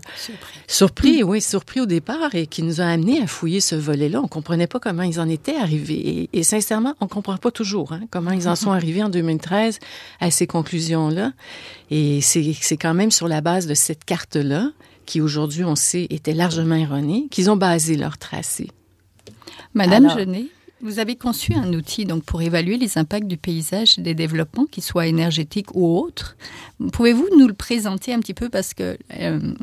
surpris. 0.68 1.24
oui, 1.24 1.40
surpris 1.40 1.80
au 1.80 1.86
départ 1.86 2.36
et 2.36 2.46
qui 2.46 2.62
nous 2.62 2.82
a 2.82 2.86
amené 2.86 3.22
à 3.22 3.28
fouiller 3.28 3.62
ce 3.62 3.75
volet-là. 3.75 4.20
On 4.22 4.28
comprenait 4.28 4.68
pas 4.68 4.82
comment 4.82 5.04
ils 5.04 5.18
en 5.20 5.30
étaient 5.30 5.56
arrivés. 5.56 6.30
Et, 6.34 6.44
sincèrement, 6.44 6.96
on 7.00 7.08
comprend 7.08 7.38
pas 7.38 7.52
toujours 7.52 7.94
hein, 7.94 8.02
comment 8.12 8.32
ils 8.32 8.50
en 8.50 8.58
sont 8.58 8.72
arrivés 8.72 9.02
en 9.02 9.08
2013 9.08 9.80
à 10.20 10.30
ces 10.30 10.46
conclusions-là. 10.46 11.32
Et 11.90 12.20
c'est 12.22 12.78
quand 12.78 12.94
même 12.94 13.12
sur 13.12 13.30
la 13.30 13.40
base 13.40 13.66
de 13.66 13.75
cette 13.75 14.04
carte-là 14.04 14.72
qui 15.05 15.22
aujourd'hui, 15.22 15.63
on 15.63 15.75
sait, 15.75 16.07
était 16.10 16.33
largement 16.33 16.75
erronée, 16.75 17.27
qu'ils 17.29 17.50
ont 17.50 17.55
basé 17.55 17.95
leur 17.98 18.17
tracé. 18.17 18.69
Madame 19.74 20.10
Genet, 20.10 20.48
Vous 20.84 21.00
avez 21.00 21.16
conçu 21.16 21.54
un 21.54 21.72
outil 21.72 22.04
donc 22.04 22.25
pour 22.25 22.42
évaluer 22.42 22.78
les 22.78 22.98
impacts 22.98 23.28
du 23.28 23.38
paysage 23.38 23.98
et 23.98 24.02
des 24.02 24.13
développements, 24.13 24.66
qu'ils 24.66 24.84
soient 24.84 25.08
énergétiques 25.08 25.74
ou 25.74 25.98
autres. 25.98 26.36
Pouvez-vous 26.92 27.30
nous 27.40 27.48
le 27.48 27.54
présenter 27.54 28.13
un 28.13 28.20
petit 28.20 28.34
peu? 28.34 28.50
Parce 28.50 28.74
que 28.74 28.98
euh, 29.18 29.54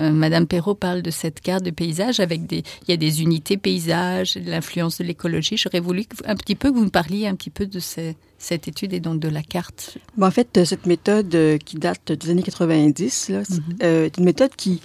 euh, 0.00 0.10
Madame 0.10 0.46
Perrault 0.46 0.74
parle 0.74 1.02
de 1.02 1.10
cette 1.10 1.42
carte 1.42 1.62
de 1.62 1.70
paysage 1.70 2.20
avec 2.20 2.46
des, 2.46 2.62
il 2.88 2.90
y 2.90 2.92
a 2.94 2.96
des 2.96 3.20
unités 3.20 3.58
paysages, 3.58 4.38
l'influence 4.42 4.96
de 4.96 5.04
l'écologie. 5.04 5.58
J'aurais 5.58 5.80
voulu 5.80 6.06
un 6.24 6.36
petit 6.36 6.54
peu 6.54 6.70
que 6.70 6.76
vous 6.76 6.84
me 6.84 6.90
parliez 6.90 7.26
un 7.26 7.34
petit 7.34 7.50
peu 7.50 7.66
de 7.66 7.78
cette 7.78 8.66
étude 8.66 8.94
et 8.94 9.00
donc 9.00 9.20
de 9.20 9.28
la 9.28 9.42
carte. 9.42 9.98
en 10.18 10.30
fait, 10.30 10.64
cette 10.64 10.86
méthode 10.86 11.34
euh, 11.34 11.58
qui 11.58 11.76
date 11.76 12.12
des 12.12 12.30
années 12.30 12.42
90 12.42 13.28
là, 13.28 13.42
est 13.80 14.16
une 14.16 14.24
méthode 14.24 14.56
qui 14.56 14.80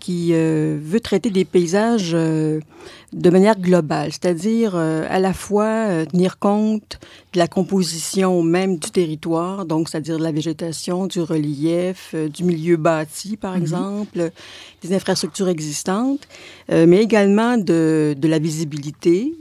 qui 0.00 0.30
euh, 0.32 0.78
veut 0.80 1.00
traiter 1.00 1.30
des 1.30 1.44
paysages 1.44 2.12
euh, 2.14 2.60
de 3.12 3.30
manière 3.30 3.58
globale, 3.58 4.12
c'est-à-dire 4.12 4.72
euh, 4.74 5.06
à 5.08 5.18
la 5.18 5.32
fois 5.32 6.04
tenir 6.06 6.38
compte 6.38 6.98
de 7.32 7.38
la 7.38 7.48
composition 7.48 8.42
même 8.42 8.78
du 8.78 8.90
territoire, 8.90 9.64
donc 9.64 9.88
c'est-à-dire 9.88 10.18
de 10.18 10.22
la 10.22 10.32
végétation, 10.32 11.06
du 11.06 11.20
relief, 11.20 12.14
du 12.14 12.44
milieu 12.44 12.76
bâti 12.76 13.36
par 13.36 13.54
mhm. 13.54 13.62
exemple, 13.62 14.30
des 14.82 14.94
infrastructures 14.94 15.48
existantes, 15.48 16.28
mais 16.68 17.02
également 17.02 17.56
de, 17.56 18.14
de 18.16 18.28
la 18.28 18.38
visibilité, 18.38 19.34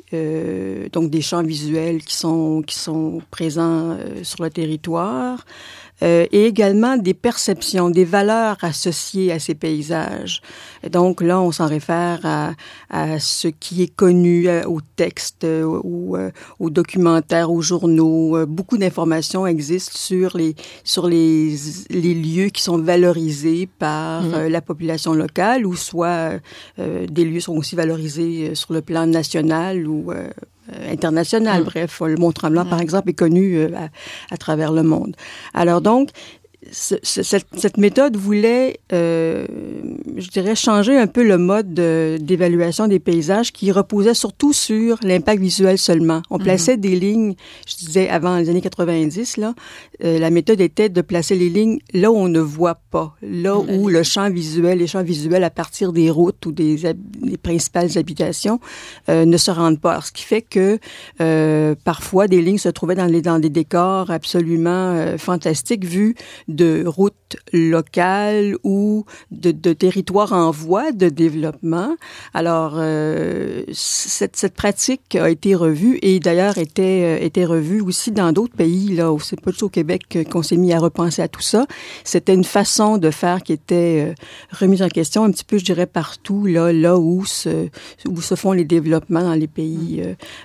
donc 0.92 1.10
des 1.10 1.22
champs 1.22 1.44
visuels 1.44 2.04
qui 2.04 2.16
sont 2.16 2.64
qui 2.66 2.76
sont 2.76 3.22
présents 3.32 3.98
sur 4.24 4.44
le 4.44 4.50
territoire. 4.50 5.46
Euh, 6.04 6.26
et 6.32 6.46
également 6.46 6.98
des 6.98 7.14
perceptions, 7.14 7.90
des 7.90 8.06
valeurs 8.06 8.58
associées 8.62 9.32
à 9.32 9.40
ces 9.40 9.56
paysages. 9.56 10.42
Et 10.84 10.90
donc 10.90 11.22
là, 11.22 11.40
on 11.40 11.52
s'en 11.52 11.68
réfère 11.68 12.20
à, 12.24 12.52
à, 12.90 13.20
ce 13.20 13.48
qui 13.48 13.84
est 13.84 13.96
connu, 13.96 14.48
euh, 14.48 14.64
aux 14.66 14.82
textes, 14.96 15.46
euh, 15.46 15.64
ou 15.84 16.18
aux 16.60 16.70
documentaires, 16.70 17.52
aux 17.52 17.62
journaux. 17.62 18.46
Beaucoup 18.46 18.78
d'informations 18.78 19.48
existent 19.48 19.98
sur 19.98 20.38
les 20.38 20.56
sur 20.84 21.08
les, 21.08 21.56
les 21.90 22.14
lieux 22.14 22.50
qui 22.50 22.62
sont 22.62 22.78
valorisés 22.78 23.68
par 23.80 24.24
mmh. 24.24 24.48
la 24.48 24.62
population 24.62 25.14
locale, 25.14 25.66
ou 25.66 25.76
soit 25.76 26.40
des 26.78 27.26
lieux 27.26 27.40
sont 27.40 27.56
aussi 27.56 27.76
valorisés 27.76 28.56
sur 28.56 28.74
le 28.74 28.82
plan 28.82 29.06
national 29.06 29.88
ou 29.88 30.12
euh, 30.12 30.30
international. 30.90 31.62
Mm. 31.62 31.66
Bref, 31.66 32.02
le 32.06 32.16
Mont-Tremblant, 32.16 32.66
par 32.66 32.80
mm. 32.80 32.84
exemple, 32.84 33.10
est 33.10 33.14
connu 33.14 33.58
euh, 33.58 33.70
à, 33.76 34.34
à, 34.34 34.38
travers 34.38 34.72
le 34.72 34.84
monde. 34.84 35.16
Alors 35.54 35.82
donc, 35.82 36.10
cette, 36.72 37.46
cette, 37.58 37.78
méthode 37.78 38.16
voulait, 38.16 38.80
euh, 38.94 39.46
je 40.18 40.28
dirais, 40.30 40.56
changer 40.56 40.98
un 40.98 41.08
peu 41.08 41.24
le 41.24 41.38
mode 41.38 41.74
d'évaluation 41.74 42.88
des 42.88 43.00
paysages 43.00 43.52
qui 43.52 43.72
reposait 43.72 44.14
surtout 44.14 44.54
sur 44.54 44.98
l'impact 45.04 45.42
visuel 45.42 45.78
seulement. 45.78 46.22
On 46.30 46.38
mhm. 46.38 46.44
plaçait 46.44 46.78
des 46.78 46.96
lignes, 46.96 47.36
je 47.68 47.76
disais 47.76 48.10
avant 48.10 48.38
les 48.38 48.50
années 48.50 48.62
90, 48.62 49.38
là, 49.38 49.54
euh, 50.04 50.20
la 50.20 50.30
méthode 50.30 50.62
était 50.62 50.90
de 50.90 51.02
placer 51.02 51.36
les 51.36 51.50
lignes 51.50 51.80
là 51.94 52.12
où 52.12 52.16
on 52.16 52.28
ne 52.28 52.40
voit 52.40 52.80
pas, 52.92 53.16
là 53.22 53.58
où 53.58 53.88
le 53.88 54.04
champ 54.04 54.30
visuel, 54.30 54.80
les 54.80 54.88
champs 54.88 55.04
visuels 55.04 55.44
à 55.44 55.50
partir 55.50 55.94
des 55.94 56.10
routes 56.10 56.46
ou 56.46 56.52
des, 56.52 56.94
des 56.94 57.38
principales 57.38 57.98
habitations 57.98 58.60
euh, 59.10 59.26
ne 59.26 59.38
se 59.38 59.52
rendent 59.52 59.80
pas. 59.80 60.02
ce 60.02 60.12
qui 60.12 60.24
fait 60.24 60.42
que 60.42 60.80
euh, 61.22 61.76
parfois 61.84 62.28
des 62.28 62.42
lignes 62.42 62.58
se 62.58 62.70
trouvaient 62.70 62.96
dans, 62.96 63.06
les, 63.06 63.22
dans 63.22 63.40
des 63.40 63.50
décors 63.50 64.12
absolument 64.12 65.18
fantastiques 65.18 65.86
vus 65.86 66.16
de 66.56 66.84
routes 66.86 67.38
locales 67.54 68.56
ou 68.64 69.06
de, 69.32 69.52
de 69.52 69.74
territoires 69.74 70.34
en 70.34 70.52
voie 70.52 70.92
de 70.92 71.10
développement. 71.10 71.96
Alors, 72.34 72.76
euh, 72.78 73.64
cette, 73.74 74.36
cette, 74.36 74.54
pratique 74.54 75.16
a 75.16 75.30
été 75.30 75.54
revue 75.56 76.00
et 76.02 76.20
d'ailleurs 76.20 76.58
était, 76.58 77.20
euh, 77.20 77.26
était 77.26 77.46
revue 77.46 77.82
aussi 77.82 78.12
dans 78.12 78.32
d'autres 78.32 78.56
pays. 78.56 78.96
Là, 78.96 79.14
c'est 79.22 79.40
pas 79.40 79.52
juste 79.52 79.64
au 79.64 79.70
Québec 79.70 80.18
qu'on 80.32 80.44
s'est 80.44 80.58
mis 80.58 80.74
à 80.74 80.80
repenser 80.80 81.22
à 81.22 81.28
tout 81.28 81.42
ça. 81.42 81.66
C'était 82.04 82.34
une 82.34 82.44
façon 82.44 82.98
de 82.98 83.12
faire 83.12 83.44
qui 83.44 83.54
était 83.54 84.10
euh, 84.10 84.14
remise 84.52 84.82
en 84.82 84.90
question 84.90 85.24
un 85.24 85.32
petit 85.32 85.44
peu, 85.44 85.58
je 85.58 85.66
dirais, 85.66 85.88
partout 85.88 86.46
là, 86.46 86.72
là 86.72 86.98
où 86.98 87.26
se, 87.26 87.68
où 88.08 88.22
se 88.22 88.36
font 88.36 88.54
les 88.54 88.66
développements 88.66 89.22
dans 89.22 89.34
les 89.34 89.48
pays 89.48 90.02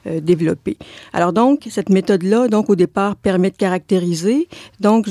euh, 0.07 0.21
développés. 0.21 0.77
Alors 1.13 1.33
donc, 1.33 1.69
cette 1.71 1.89
méthode-là, 1.89 2.49
donc 2.49 2.69
au 2.71 2.77
départ, 2.77 3.17
permet 3.17 3.51
de 3.51 3.57
caractériser. 3.57 4.49
Donc, 4.81 5.07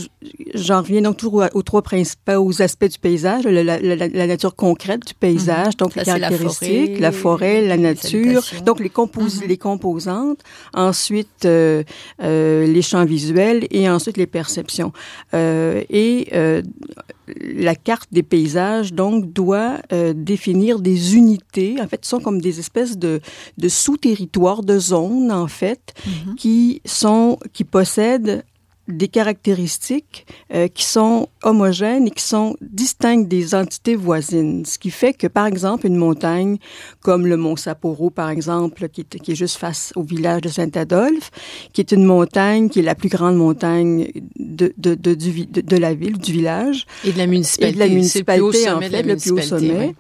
j'en 0.54 0.82
reviens 0.90 1.02
donc 1.10 1.18
toujours 1.18 1.46
aux, 1.54 1.62
trois 1.64 1.82
principaux 1.82 2.62
aspects 2.62 2.86
du 2.86 3.00
paysage, 3.00 3.44
la, 3.46 3.64
la, 3.64 3.80
la, 3.80 4.28
nature 4.28 4.56
concrète 4.56 5.06
du 5.08 5.14
paysage, 5.14 5.74
mhm. 5.74 5.78
donc 5.80 5.96
les 5.96 6.04
caractéristiques, 6.04 7.00
la 7.00 7.12
forêt, 7.12 7.66
la, 7.66 7.78
nature, 7.78 8.44
donc 8.66 8.80
les, 8.80 8.90
compos 8.90 9.42
mhm. 9.42 9.48
les 9.48 9.58
composantes, 9.58 10.40
ensuite 10.74 11.46
euh, 11.46 11.84
euh, 12.22 12.66
les 12.66 12.82
champs 12.82 13.06
visuels 13.06 13.68
et 13.72 13.90
ensuite 13.90 14.18
les 14.18 14.28
perceptions. 14.28 14.92
Euh, 15.34 15.84
et 15.90 16.30
la 17.42 17.76
carte 17.76 18.10
des 18.12 18.24
paysages, 18.24 18.94
donc, 18.94 19.32
doit 19.32 19.78
définir 20.16 20.80
des 20.80 21.16
unités. 21.16 21.78
En 21.80 21.88
fait, 21.88 22.04
ce 22.04 22.10
sont 22.10 22.20
comme 22.20 22.42
des 22.42 22.60
espèces 22.60 22.98
de, 22.98 23.22
de 23.58 23.70
sous-territoires, 23.70 24.64
de 24.64 24.80
zones, 24.80 25.32
en 25.32 25.48
fait, 25.48 25.94
mhm. 26.06 26.36
qui 26.36 26.82
sont, 26.86 27.38
qui 27.54 27.64
possèdent 27.64 28.44
des 28.90 29.08
caractéristiques 29.08 30.26
euh, 30.54 30.68
qui 30.68 30.84
sont 30.84 31.30
homogènes 31.44 32.08
et 32.08 32.12
qui 32.12 32.24
sont 32.24 32.56
distinctes 32.62 33.28
des 33.28 33.56
entités 33.56 33.96
voisines. 33.96 34.66
Ce 34.66 34.80
qui 34.80 34.90
fait 34.90 35.14
que, 35.14 35.28
par 35.28 35.46
exemple, 35.46 35.86
une 35.86 35.96
montagne 35.96 36.58
comme 37.02 37.28
le 37.28 37.38
Mont 37.38 37.56
Sapporo, 37.56 38.10
par 38.10 38.30
exemple, 38.30 38.90
qui 38.90 39.02
est, 39.02 39.20
qui 39.20 39.32
est 39.32 39.36
juste 39.36 39.58
face 39.58 39.94
au 39.96 40.04
village 40.04 40.42
de 40.42 40.50
Saint-Adolphe, 40.50 41.32
qui 41.72 41.82
est 41.82 41.92
une 41.92 42.04
montagne 42.04 42.70
qui 42.70 42.80
est 42.80 42.84
la 42.84 42.96
plus 42.96 43.10
grande 43.10 43.36
montagne 43.36 44.12
de, 44.38 44.74
de, 44.78 44.96
de, 44.96 45.14
du, 45.14 45.46
de, 45.46 45.78
la 45.78 45.94
ville, 45.94 46.18
du 46.18 46.32
village. 46.32 46.86
Et 47.04 47.12
de 47.12 47.18
la 47.18 47.28
municipalité. 47.28 47.70
Et 47.70 47.74
de 47.74 47.80
la 47.80 47.88
municipalité, 47.88 48.70
en 48.70 48.82
fait, 48.82 49.04
le 49.04 49.16
plus 49.16 49.32
haut 49.32 49.42
sommet 49.42 49.96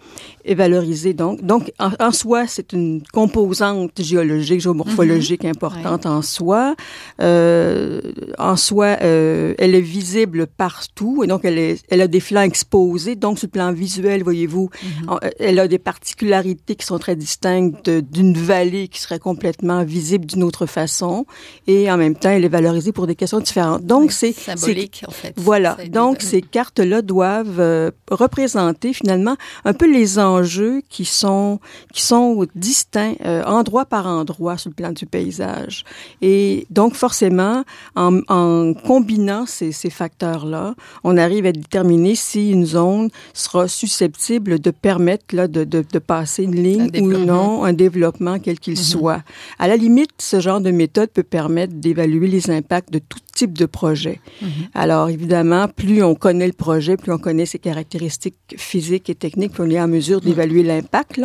est 0.46 0.55
valorisé 0.55 1.13
donc. 1.13 1.41
Donc, 1.41 1.72
en, 1.79 2.12
soi, 2.12 2.48
c'est 2.48 2.74
une 2.74 3.03
composante 3.13 4.01
géologique, 4.01 4.62
géomorphologique 4.62 5.43
mhm. 5.43 5.51
importante 5.51 6.05
en 6.05 6.22
soi. 6.22 6.75
Euh, 7.22 8.01
en 8.38 8.55
soi, 8.55 8.78
euh, 9.01 9.53
elle 9.57 9.75
est 9.75 9.81
visible 9.81 10.48
partout 10.48 11.24
et 11.24 11.27
donc 11.27 11.45
elle, 11.45 11.57
est, 11.57 11.83
elle 11.89 12.01
a 12.01 12.07
des 12.07 12.19
flancs 12.19 12.41
exposés. 12.41 13.15
Donc, 13.15 13.39
sur 13.39 13.48
le 13.48 13.51
plan 13.51 13.71
visuel, 13.71 14.24
voyez-vous, 14.24 14.69
mhm. 14.83 15.19
elle 15.39 15.59
a 15.59 15.67
des 15.67 15.79
particularités 15.79 16.75
qui 16.75 16.86
sont 16.86 17.00
très 17.00 17.15
distinctes 17.15 17.89
d'une 17.89 18.33
vallée 18.33 18.88
qui 18.88 19.01
serait 19.01 19.19
complètement 19.19 19.83
visible 19.83 20.25
d'une 20.25 20.43
autre 20.43 20.65
façon. 20.65 21.25
Et 21.67 21.91
en 21.91 21.98
même 21.98 22.15
temps, 22.15 22.29
elle 22.29 22.45
est 22.45 22.50
valorisée 22.50 22.91
pour 22.91 23.07
des 23.07 23.15
questions 23.15 23.39
différentes. 23.39 23.86
Donc, 23.86 24.12
c'est 24.12 24.31
symbolique 24.31 25.03
en 25.07 25.12
fait. 25.12 25.33
Voilà. 25.38 25.77
Donc, 25.89 26.21
ces 26.21 26.41
cartes-là 26.41 27.01
doivent 27.01 27.59
euh, 27.59 27.91
représenter 28.09 28.93
finalement 28.93 29.36
un 29.65 29.74
peu 29.74 29.91
les 29.91 30.19
enjeux 30.19 30.39
enjeux 30.39 30.81
qui 30.89 31.05
sont 31.05 31.59
qui 31.93 32.01
sont 32.01 32.45
distincts 32.55 33.15
euh, 33.25 33.43
endroit 33.43 33.86
par 33.86 34.07
endroit 34.07 34.57
sur 34.57 34.69
le 34.69 34.75
plan 34.75 34.91
du 34.91 35.05
paysage. 35.05 35.83
Et 36.21 36.65
donc 36.69 36.95
forcément, 36.95 37.63
en, 37.95 38.68
en 38.69 38.73
combinant 38.73 39.45
ces, 39.45 39.71
ces 39.71 39.89
facteurs-là, 39.89 40.75
on 41.03 41.17
arrive 41.17 41.45
à 41.45 41.51
déterminer 41.51 42.15
si 42.15 42.51
une 42.51 42.65
zone 42.65 43.09
sera 43.33 43.67
susceptible 43.67 44.59
de 44.59 44.71
permettre 44.71 45.35
là 45.35 45.47
de, 45.47 45.63
de, 45.63 45.83
de 45.91 45.99
passer 45.99 46.43
une 46.43 46.55
ligne 46.55 46.89
ou 47.01 47.07
non 47.07 47.63
un 47.63 47.73
développement 47.73 48.39
quel 48.39 48.59
qu'il 48.59 48.73
mm-hmm. 48.75 48.91
soit. 48.91 49.23
À 49.57 49.67
la 49.67 49.77
limite, 49.77 50.11
ce 50.19 50.39
genre 50.39 50.61
de 50.61 50.71
méthode 50.71 51.09
peut 51.09 51.23
permettre 51.23 51.73
d'évaluer 51.73 52.27
les 52.27 52.49
impacts 52.49 52.91
de 52.91 52.99
tout 52.99 53.19
type 53.39 53.58
de 53.58 53.65
projet. 53.65 54.19
Mm-hmm. 54.43 54.48
Alors 54.74 55.08
évidemment, 55.08 55.69
plus 55.69 56.03
on 56.03 56.13
connaît 56.13 56.48
le 56.48 56.60
projet, 56.67 56.98
plus 56.98 57.13
on 57.13 57.17
connaît 57.17 57.46
ses 57.46 57.58
caractéristiques 57.58 58.36
physiques 58.58 59.10
et 59.10 59.15
techniques, 59.15 59.53
plus 59.53 59.63
on 59.63 59.69
est 59.69 59.79
en 59.79 59.88
mesure 59.88 60.19
d'évaluer 60.19 60.63
l'impact. 60.63 61.22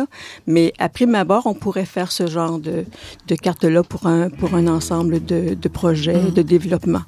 Mais 0.47 0.71
à 0.79 0.87
prime 0.87 1.15
abord, 1.15 1.45
on 1.45 1.53
pourrait 1.53 1.85
faire 1.85 2.13
ce 2.13 2.27
genre 2.27 2.57
de, 2.59 2.85
de 3.27 3.35
carte-là 3.35 3.83
pour 3.83 4.07
un, 4.07 4.29
pour 4.29 4.53
un 4.55 4.67
ensemble 4.67 5.23
de, 5.25 5.55
de 5.55 5.67
projets 5.67 6.21
mm. 6.21 6.31
de 6.31 6.41
développement. 6.41 7.03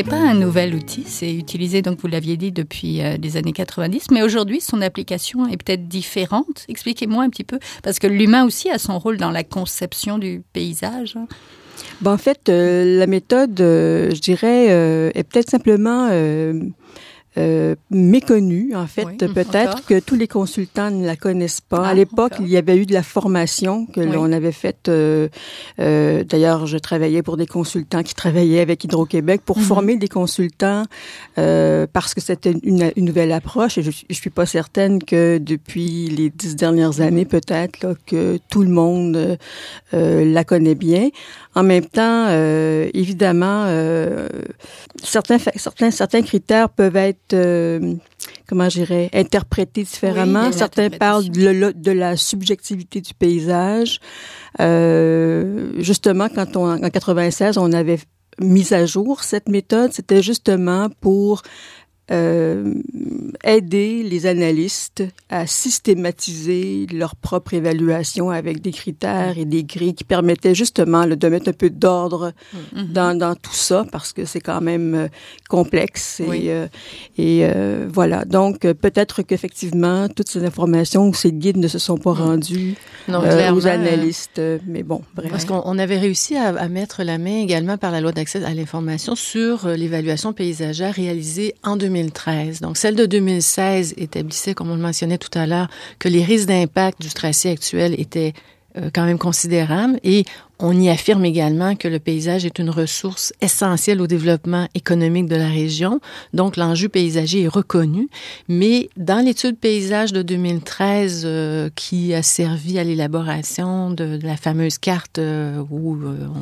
C'est 0.00 0.08
pas 0.08 0.16
un 0.16 0.32
nouvel 0.32 0.74
outil, 0.74 1.04
c'est 1.04 1.34
utilisé, 1.34 1.82
donc 1.82 2.00
vous 2.00 2.08
l'aviez 2.08 2.38
dit, 2.38 2.52
depuis 2.52 3.02
euh, 3.02 3.18
les 3.20 3.36
années 3.36 3.52
90, 3.52 4.06
mais 4.10 4.22
aujourd'hui, 4.22 4.62
son 4.62 4.80
application 4.80 5.46
est 5.46 5.62
peut-être 5.62 5.88
différente. 5.88 6.64
Expliquez-moi 6.68 7.22
un 7.22 7.28
petit 7.28 7.44
peu, 7.44 7.58
parce 7.82 7.98
que 7.98 8.06
l'humain 8.06 8.46
aussi 8.46 8.70
a 8.70 8.78
son 8.78 8.98
rôle 8.98 9.18
dans 9.18 9.30
la 9.30 9.44
conception 9.44 10.16
du 10.16 10.42
paysage. 10.54 11.18
Ben, 12.00 12.12
en 12.12 12.16
fait, 12.16 12.48
euh, 12.48 12.98
la 12.98 13.06
méthode, 13.06 13.60
euh, 13.60 14.08
je 14.14 14.20
dirais, 14.22 14.68
euh, 14.70 15.10
est 15.14 15.22
peut-être 15.22 15.50
simplement 15.50 16.08
euh, 17.38 17.76
méconnue, 17.90 18.74
en 18.74 18.86
fait. 18.86 19.06
Peut-être 19.18 19.86
que 19.86 20.00
tous 20.00 20.16
les 20.16 20.26
consultants 20.26 20.90
ne 20.90 21.06
la 21.06 21.16
connaissent 21.16 21.60
pas. 21.60 21.84
à 21.84 21.90
ah, 21.90 21.94
l'époque, 21.94 22.32
il 22.40 22.48
y 22.48 22.56
avait 22.56 22.76
eu 22.76 22.86
de 22.86 22.92
la 22.92 23.02
formation 23.02 23.86
que 23.86 24.00
l'on 24.00 24.32
avait 24.32 24.52
faite. 24.52 24.88
Euh, 24.88 25.28
euh, 25.78 26.24
D'ailleurs, 26.24 26.66
je 26.66 26.78
travaillais 26.78 27.22
pour 27.22 27.36
des 27.36 27.46
consultants 27.46 28.02
qui 28.02 28.14
travaillaient 28.14 28.60
avec 28.60 28.84
Hydro-Québec 28.84 29.42
pour 29.44 29.58
mhm. 29.58 29.64
former 29.64 29.96
des 29.96 30.08
consultants 30.08 30.84
euh, 31.38 31.86
parce 31.92 32.14
que 32.14 32.20
c'était 32.20 32.54
une, 32.62 32.90
une, 32.96 33.04
nouvelle 33.04 33.32
approche. 33.32 33.78
Et 33.78 33.82
je, 33.82 33.90
je 33.90 34.14
suis 34.14 34.30
pas 34.30 34.46
certaine 34.46 35.02
que 35.02 35.38
depuis 35.38 36.08
les 36.08 36.30
dix 36.30 36.56
dernières 36.56 37.00
années, 37.00 37.24
peut-être, 37.24 37.94
que 38.06 38.38
tout 38.50 38.62
le 38.62 38.70
monde 38.70 39.38
euh, 39.94 40.24
la 40.24 40.44
connaît 40.44 40.74
bien. 40.74 41.08
En 41.54 41.64
même 41.64 41.86
temps, 41.86 42.26
euh, 42.28 42.88
évidemment, 42.94 43.64
euh, 43.66 44.28
certains, 45.02 45.38
certains, 45.56 45.90
certains 45.90 46.22
critères 46.22 46.68
peuvent 46.68 46.96
être, 46.96 47.29
euh, 47.34 47.94
comment 48.48 48.68
dirais, 48.68 49.10
interprétés 49.12 49.82
différemment. 49.82 50.52
certains 50.52 50.90
parlent 50.90 51.28
de, 51.28 51.72
de, 51.72 51.90
la 51.92 52.16
subjectivité 52.16 53.00
du 53.00 53.14
paysage. 53.14 54.00
justement, 54.58 56.28
quand 56.28 56.56
on, 56.56 56.84
en 56.84 56.90
96, 56.90 57.58
on 57.58 57.72
avait 57.72 57.98
mis 58.40 58.72
à 58.72 58.86
jour 58.86 59.22
cette 59.22 59.48
méthode, 59.48 59.92
c'était 59.92 60.22
justement 60.22 60.88
pour 61.00 61.42
euh, 62.10 62.74
aider 63.44 64.02
les 64.02 64.26
analystes 64.26 65.04
à 65.28 65.46
systématiser 65.46 66.86
leur 66.92 67.14
propre 67.14 67.54
évaluation 67.54 68.30
avec 68.30 68.60
des 68.60 68.72
critères 68.72 69.38
et 69.38 69.44
des 69.44 69.62
grilles 69.64 69.94
qui 69.94 70.04
permettaient 70.04 70.54
justement 70.54 71.06
de 71.06 71.28
mettre 71.28 71.48
un 71.48 71.52
peu 71.52 71.70
d'ordre 71.70 72.32
mm-hmm. 72.54 72.92
dans, 72.92 73.16
dans, 73.16 73.34
tout 73.34 73.54
ça 73.54 73.86
parce 73.90 74.12
que 74.12 74.24
c'est 74.24 74.40
quand 74.40 74.60
même 74.60 74.94
euh, 74.94 75.08
complexe 75.48 76.20
et, 76.20 76.50
euh, 76.50 76.66
et 77.16 77.44
euh, 77.44 77.86
voilà 77.88 78.24
donc 78.24 78.60
peut-être 78.60 79.22
qu'effectivement 79.22 80.08
toutes 80.08 80.28
ces 80.28 80.44
informations 80.44 81.08
ou 81.08 81.14
ces 81.14 81.32
guides 81.32 81.58
ne 81.58 81.68
se 81.68 81.78
sont 81.78 81.96
pas 81.96 82.12
mm. 82.12 82.20
rendus 82.22 82.74
aux 83.08 83.66
analystes 83.66 84.40
mais 84.66 84.82
bon 84.82 85.02
bref. 85.14 85.30
parce 85.30 85.44
qu'on 85.44 85.78
avait 85.78 85.98
réussi 85.98 86.36
à, 86.36 86.48
à, 86.48 86.68
mettre 86.68 87.04
la 87.04 87.18
main 87.18 87.38
également 87.40 87.78
par 87.78 87.92
la 87.92 88.00
loi 88.00 88.12
d'accès 88.12 88.44
à 88.44 88.52
l'information 88.52 89.14
sur 89.14 89.68
l'évaluation 89.68 90.32
paysagère 90.32 90.94
réalisée 90.94 91.54
en 91.62 91.76
2000 91.76 91.99
2013. 92.02 92.60
Donc, 92.60 92.76
celle 92.76 92.96
de 92.96 93.06
2016 93.06 93.94
établissait, 93.96 94.54
comme 94.54 94.70
on 94.70 94.76
le 94.76 94.82
mentionnait 94.82 95.18
tout 95.18 95.36
à 95.38 95.46
l'heure, 95.46 95.68
que 95.98 96.08
les 96.08 96.24
risques 96.24 96.48
d'impact 96.48 97.00
du 97.00 97.08
tracé 97.08 97.50
actuel 97.50 97.94
étaient 97.98 98.32
euh, 98.76 98.90
quand 98.94 99.04
même 99.04 99.18
considérables 99.18 99.98
et 100.04 100.24
on 100.60 100.78
y 100.78 100.90
affirme 100.90 101.24
également 101.24 101.74
que 101.74 101.88
le 101.88 101.98
paysage 101.98 102.44
est 102.44 102.58
une 102.58 102.70
ressource 102.70 103.32
essentielle 103.40 104.00
au 104.00 104.06
développement 104.06 104.68
économique 104.74 105.26
de 105.26 105.36
la 105.36 105.48
région. 105.48 106.00
Donc, 106.34 106.56
l'enjeu 106.56 106.88
paysager 106.88 107.42
est 107.42 107.48
reconnu. 107.48 108.08
Mais 108.48 108.90
dans 108.96 109.24
l'étude 109.24 109.58
paysage 109.58 110.12
de 110.12 110.22
2013 110.22 111.22
euh, 111.24 111.70
qui 111.74 112.14
a 112.14 112.22
servi 112.22 112.78
à 112.78 112.84
l'élaboration 112.84 113.90
de, 113.90 114.18
la 114.22 114.36
fameuse 114.36 114.78
carte 114.78 115.18
euh, 115.18 115.62
où 115.70 115.98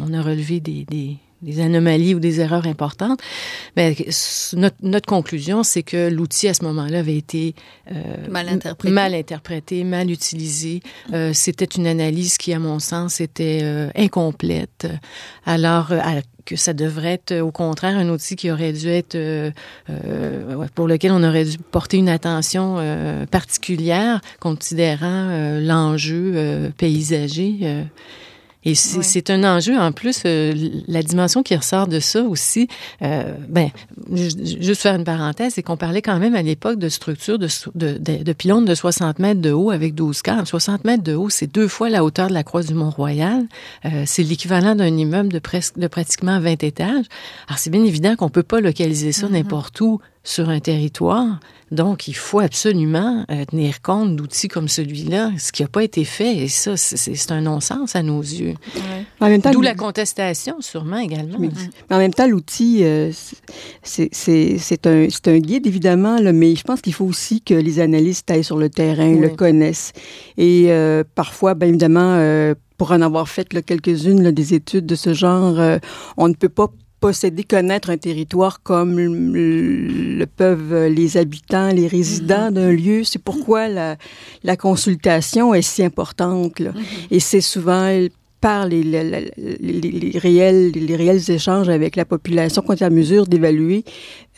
on 0.08 0.12
a 0.12 0.20
relevé 0.20 0.60
des 0.60 1.18
des 1.42 1.61
anomalies 1.61 2.14
ou 2.14 2.21
des 2.21 2.40
erreurs 2.40 2.66
importantes, 2.66 3.21
ben, 3.76 3.95
notre, 4.54 4.76
notre 4.83 5.07
conclusion, 5.07 5.62
c'est 5.62 5.83
que 5.83 6.09
l'outil 6.09 6.49
à 6.49 6.54
ce 6.54 6.64
moment-là 6.64 6.99
avait 6.99 7.16
été 7.16 7.54
euh, 7.92 8.28
mal, 8.28 8.49
interprété. 8.49 8.92
mal 8.92 9.14
interprété, 9.14 9.85
mal 9.85 10.11
utilisé. 10.11 10.80
Euh, 11.12 11.33
c'était 11.33 11.64
une 11.64 11.87
analyse 11.87 12.38
qui, 12.38 12.52
à 12.52 12.59
mon 12.59 12.78
sens, 12.80 13.21
était 13.21 13.61
euh, 13.62 13.90
incomplète. 13.95 14.87
Alors 15.47 15.92
que 16.45 16.57
ça 16.57 16.73
devrait 16.73 17.12
être, 17.12 17.40
au 17.40 17.50
contraire, 17.50 17.97
un 17.97 18.09
outil 18.09 18.35
qui 18.35 18.50
aurait 18.50 18.73
dû 18.73 18.88
être 18.88 19.18
pour 20.75 20.88
lequel 20.88 21.12
on 21.12 21.23
aurait 21.23 21.45
dû 21.45 21.59
porter 21.59 21.99
une 21.99 22.09
attention 22.09 22.76
particulière, 23.30 24.23
considérant 24.40 25.59
l'enjeu 25.61 26.71
paysager 26.78 27.85
et 28.68 28.75
c'est 28.75 29.30
un 29.30 29.44
enjeu 29.44 29.78
en 29.78 29.92
plus, 29.92 30.22
euh, 30.26 30.52
la 30.88 31.02
dimension 31.02 31.42
qui 31.42 31.56
ressort 31.56 31.87
de 31.87 32.00
ça 32.00 32.22
aussi. 32.22 32.68
Euh, 33.00 33.32
ben, 33.48 33.70
juste 34.12 34.82
faire 34.82 34.94
une 34.94 35.04
parenthèse, 35.04 35.54
c'est 35.54 35.62
qu'on 35.62 35.78
parlait 35.78 36.02
quand 36.02 36.18
même 36.18 36.34
à 36.34 36.42
l'époque 36.42 36.78
de 36.78 36.90
structures 36.90 37.38
de, 37.38 37.48
de, 37.75 37.96
de, 37.98 38.32
pylônes 38.34 38.66
de 38.66 38.75
60 38.75 39.20
mètres 39.20 39.40
de 39.40 39.52
haut 39.52 39.70
avec 39.70 39.94
12 39.94 40.20
câbles. 40.20 40.46
60 40.46 40.84
mètres 40.84 41.02
de 41.02 41.14
haut, 41.14 41.30
c'est 41.30 41.46
deux 41.46 41.66
fois 41.66 41.88
la 41.88 42.04
hauteur 42.04 42.28
de 42.28 42.34
la 42.34 42.42
croix 42.42 42.62
du 42.62 42.75
Mont-Royal. 42.75 43.46
Euh, 43.87 44.02
c'est 44.04 44.22
l'équivalent 44.22 44.75
d'un 44.75 44.94
immeuble 44.94 45.32
de 45.32 45.38
presque 45.38 45.78
de 45.78 45.87
pratiquement 45.87 46.38
20 46.38 46.62
étages. 46.62 47.06
Alors 47.48 47.58
c'est 47.58 47.70
bien 47.70 47.84
évident 47.84 48.16
qu'on 48.16 48.28
peut 48.28 48.42
pas 48.42 48.61
localiser 48.61 49.12
ça 49.12 49.28
mm-hmm. 49.28 49.33
n'importe 49.33 49.81
où 49.81 50.00
sur 50.24 50.48
un 50.48 50.61
territoire. 50.61 51.40
Donc, 51.70 52.09
il 52.09 52.14
faut 52.14 52.40
absolument 52.40 53.24
euh, 53.31 53.44
tenir 53.44 53.83
compte 53.83 54.16
d'outils 54.16 54.48
comme 54.48 54.68
celui-là, 54.68 55.33
ce 55.38 55.52
qui 55.52 55.62
n'a 55.62 55.68
pas 55.68 55.85
été 55.85 56.04
fait. 56.04 56.37
Et 56.37 56.48
ça, 56.48 56.76
c'est 56.76 57.31
un 57.31 57.42
non-sens 57.42 57.94
à 57.94 58.02
nos 58.02 58.22
yeux. 58.22 58.54
Ouais. 59.20 59.38
D'où 59.52 59.61
la 59.61 59.74
contestation, 59.74 60.61
sûrement, 60.61 60.98
également. 60.98 61.38
Mais, 61.38 61.50
en 61.90 61.98
même 61.98 62.14
temps, 62.14 62.26
l'outil, 62.26 62.85
euh, 62.85 63.11
c'est 63.83 64.87
un, 64.87 65.09
un 65.26 65.38
guide, 65.38 65.66
évidemment, 65.66 66.18
là, 66.18 66.33
mais 66.33 66.54
je 66.54 66.62
pense 66.62 66.81
qu'il 66.81 66.94
faut 66.94 67.04
aussi 67.04 67.42
que 67.42 67.54
les 67.54 67.81
analystes 67.81 68.31
aillent 68.31 68.44
sur 68.44 68.59
le 68.59 68.70
terrain, 68.70 69.14
le 69.14 69.28
connaissent. 69.28 69.92
Et 70.38 70.66
euh, 70.68 71.04
parfois, 71.14 71.54
bien 71.54 71.68
évidemment, 71.68 72.18
pour 72.78 72.92
en 72.92 73.02
avoir 73.02 73.28
fait 73.28 73.48
quelques-unes 73.48 74.31
des 74.31 74.54
études 74.54 74.87
de 74.87 74.94
ce 74.94 75.12
genre, 75.12 75.78
on 76.16 76.28
ne 76.28 76.35
peut 76.35 76.48
pas 76.48 76.68
posséder, 77.00 77.44
connaître 77.44 77.90
un 77.90 77.96
territoire 77.96 78.62
comme 78.62 78.98
le 78.98 80.26
peuvent 80.26 80.87
les 80.87 81.16
habitants, 81.16 81.70
les 81.70 81.87
résidents 81.87 82.50
mm-hmm. 82.50 82.54
d'un 82.54 82.72
lieu. 82.72 83.04
C'est 83.04 83.22
pourquoi 83.22 83.68
la, 83.68 83.96
la, 84.42 84.56
consultation 84.56 85.54
est 85.54 85.62
si 85.62 85.82
importante. 85.84 86.61
Là. 86.61 86.70
Mm-hmm. 86.70 87.06
Et 87.11 87.20
c'est 87.20 87.40
souvent 87.40 87.90
par 88.40 88.66
les, 88.66 88.82
les, 88.82 89.30
les, 89.61 90.18
réels, 90.18 90.70
les 90.70 90.96
réels 90.96 91.30
échanges 91.30 91.68
avec 91.68 91.96
la 91.96 92.04
population 92.04 92.62
qu'on 92.62 92.74
est 92.74 92.82
à 92.82 92.90
mesure 92.90 93.26
d'évaluer 93.26 93.84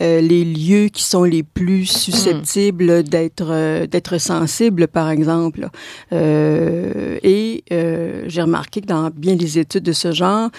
euh, 0.01 0.21
les 0.21 0.45
lieux 0.45 0.89
qui 0.89 1.03
sont 1.03 1.25
les 1.25 1.43
plus 1.43 1.87
susceptibles 1.87 3.03
d'être 3.03 3.51
euh, 3.51 3.87
d'être 3.87 4.19
sensibles, 4.19 4.89
par 4.89 5.11
exemple. 5.11 5.69
Euh, 6.13 7.19
et 7.23 7.65
euh, 7.73 8.25
j'ai 8.27 8.43
remarqué 8.43 8.81
que 8.81 8.87
dans 8.87 9.11
bien 9.11 9.37
des 9.37 9.59
études 9.59 9.83
de 9.83 9.93
ce 9.93 10.13
genre, 10.13 10.51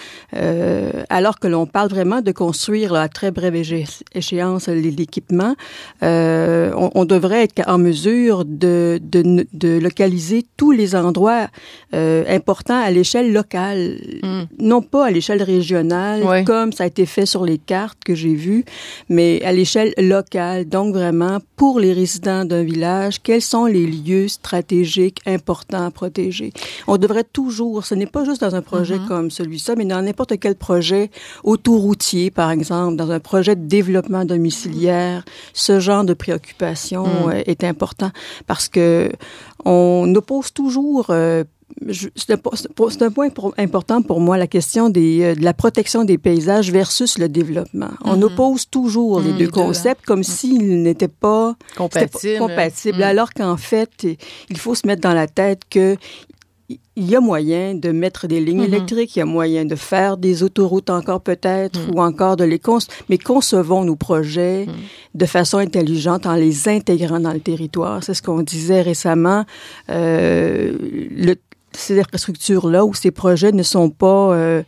alors 1.08 1.38
que 1.38 1.46
l'on 1.46 1.66
parle 1.66 1.88
vraiment 1.88 2.20
de 2.20 2.32
construire 2.32 2.94
à 2.94 3.08
très 3.08 3.30
brève 3.30 3.54
échéance 4.14 4.68
l'équipement, 4.68 5.54
on, 6.02 6.90
on, 6.94 7.04
devrait 7.04 7.44
être 7.44 7.62
en 7.68 7.78
mesure 7.78 8.44
de, 8.44 9.00
de, 9.02 9.46
de 9.52 9.78
localiser 9.78 10.44
tous 10.56 10.70
les 10.70 10.94
endroits 10.94 11.48
importants 11.92 12.80
à 12.80 12.90
l'échelle 12.90 13.32
locale, 13.32 13.98
mm. 14.22 14.42
non 14.60 14.82
pas 14.82 15.06
à 15.06 15.10
l'échelle 15.10 15.42
régionale, 15.42 16.44
comme 16.44 16.72
ça 16.72 16.84
a 16.84 16.86
été 16.86 17.06
fait 17.06 17.26
sur 17.26 17.44
les 17.44 17.58
cartes 17.58 17.98
que 18.04 18.14
j'ai 18.14 18.34
vues, 18.34 18.64
mais 19.08 19.31
à 19.44 19.52
l'échelle 19.52 19.94
locale. 19.98 20.68
Donc 20.68 20.94
vraiment, 20.94 21.38
pour 21.56 21.80
les 21.80 21.92
résidents 21.92 22.44
d'un 22.44 22.62
village, 22.62 23.22
quels 23.22 23.42
sont 23.42 23.66
les 23.66 23.86
lieux 23.86 24.28
stratégiques 24.28 25.20
importants 25.26 25.86
à 25.86 25.90
protéger? 25.90 26.52
On 26.86 26.96
devrait 26.96 27.24
toujours, 27.24 27.84
ce 27.84 27.94
n'est 27.94 28.06
pas 28.06 28.24
juste 28.24 28.40
dans 28.40 28.54
un 28.54 28.62
projet 28.62 28.96
mm-hmm. 28.96 29.08
comme 29.08 29.30
celui-ci, 29.30 29.72
mais 29.76 29.84
dans 29.84 30.02
n'importe 30.02 30.38
quel 30.38 30.56
projet 30.56 31.10
autoroutier, 31.44 32.30
par 32.30 32.50
exemple, 32.50 32.96
dans 32.96 33.10
un 33.10 33.20
projet 33.20 33.56
de 33.56 33.66
développement 33.66 34.24
domiciliaire, 34.24 35.24
ce 35.52 35.80
genre 35.80 36.04
de 36.04 36.14
préoccupation 36.14 37.06
mm. 37.06 37.30
euh, 37.30 37.42
est 37.46 37.64
important 37.64 38.10
parce 38.46 38.68
que 38.68 39.10
on 39.64 40.12
oppose 40.14 40.52
toujours 40.52 41.06
euh, 41.10 41.44
c'est 41.90 42.32
un, 42.32 43.10
point 43.10 43.30
important 43.58 44.02
pour 44.02 44.20
moi, 44.20 44.36
la 44.36 44.46
question 44.46 44.88
des, 44.88 45.22
euh, 45.22 45.34
de 45.34 45.44
la 45.44 45.54
protection 45.54 46.04
des 46.04 46.18
paysages 46.18 46.70
versus 46.70 47.18
le 47.18 47.28
développement. 47.28 47.90
On 48.04 48.16
mm-hmm. 48.16 48.24
oppose 48.24 48.68
toujours 48.68 49.20
les 49.20 49.32
mm, 49.32 49.38
deux 49.38 49.48
concepts 49.48 50.04
comme 50.04 50.20
mm. 50.20 50.24
s'ils 50.24 50.82
n'étaient 50.82 51.08
pas 51.08 51.56
compatibles, 51.76 52.98
mm. 52.98 53.02
alors 53.02 53.32
qu'en 53.32 53.56
fait, 53.56 54.06
il 54.50 54.58
faut 54.58 54.74
se 54.74 54.86
mettre 54.86 55.02
dans 55.02 55.14
la 55.14 55.26
tête 55.26 55.62
que 55.68 55.96
il 56.96 57.10
y 57.10 57.16
a 57.16 57.20
moyen 57.20 57.74
de 57.74 57.90
mettre 57.90 58.26
des 58.26 58.40
lignes 58.40 58.62
mm-hmm. 58.62 58.66
électriques, 58.66 59.16
il 59.16 59.18
y 59.18 59.22
a 59.22 59.26
moyen 59.26 59.64
de 59.64 59.74
faire 59.74 60.16
des 60.16 60.42
autoroutes 60.42 60.90
encore 60.90 61.20
peut-être, 61.20 61.80
ou 61.92 62.00
encore 62.00 62.36
de 62.36 62.44
les 62.44 62.58
construire, 62.58 63.04
mais 63.08 63.18
concevons 63.18 63.84
nos 63.84 63.96
projets 63.96 64.66
de 65.14 65.26
façon 65.26 65.58
intelligente 65.58 66.26
en 66.26 66.34
les 66.34 66.68
intégrant 66.68 67.20
dans 67.20 67.32
le 67.32 67.40
territoire. 67.40 68.02
C'est 68.04 68.14
ce 68.14 68.22
qu'on 68.22 68.42
disait 68.42 68.82
récemment. 68.82 69.44
Euh, 69.90 70.76
le, 71.10 71.36
ces 71.76 71.98
infrastructures-là 72.00 72.84
ou 72.84 72.94
ces 72.94 73.10
projets 73.10 73.52
ne 73.52 73.62
sont 73.62 73.90
pas 73.90 74.32
euh, 74.32 74.62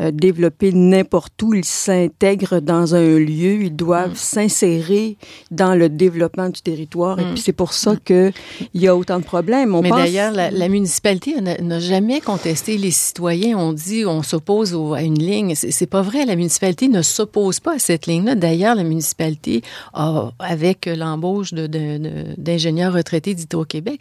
euh, 0.00 0.10
développés 0.10 0.72
n'importe 0.72 1.42
où. 1.42 1.54
Ils 1.54 1.64
s'intègrent 1.64 2.60
dans 2.60 2.94
un 2.94 3.18
lieu, 3.18 3.62
ils 3.62 3.76
doivent 3.76 4.12
mm. 4.12 4.16
s'insérer 4.16 5.16
dans 5.50 5.74
le 5.74 5.88
développement 5.88 6.48
du 6.48 6.60
territoire. 6.62 7.18
Et 7.18 7.24
mm. 7.24 7.34
puis 7.34 7.42
c'est 7.42 7.52
pour 7.52 7.72
ça 7.72 7.94
mm. 7.94 8.00
que 8.04 8.32
il 8.74 8.82
y 8.82 8.88
a 8.88 8.96
autant 8.96 9.18
de 9.18 9.24
problèmes. 9.24 9.74
On 9.74 9.82
Mais 9.82 9.90
d'ailleurs, 9.90 10.32
la, 10.32 10.50
la, 10.50 10.68
municipalité 10.68 11.40
n'a 11.40 11.80
jamais 11.80 12.20
contesté. 12.20 12.76
Les 12.76 12.90
citoyens 12.90 13.58
ont 13.58 13.72
dit 13.72 14.04
on 14.06 14.22
s'oppose 14.22 14.74
à 14.94 15.02
une 15.02 15.18
ligne. 15.18 15.54
C'est 15.54 15.86
pas 15.86 16.02
vrai. 16.02 16.24
La 16.26 16.36
municipalité 16.36 16.88
ne 16.88 17.02
s'oppose 17.02 17.60
pas 17.60 17.74
à 17.74 17.78
cette 17.78 18.06
ligne-là. 18.06 18.34
D'ailleurs, 18.34 18.74
la 18.74 18.84
municipalité, 18.84 19.62
a, 19.94 20.30
avec 20.38 20.86
l'embauche 20.86 21.52
d'ingénieurs 21.52 22.92
retraités 22.92 23.34
d'Hydro-Québec, 23.34 24.00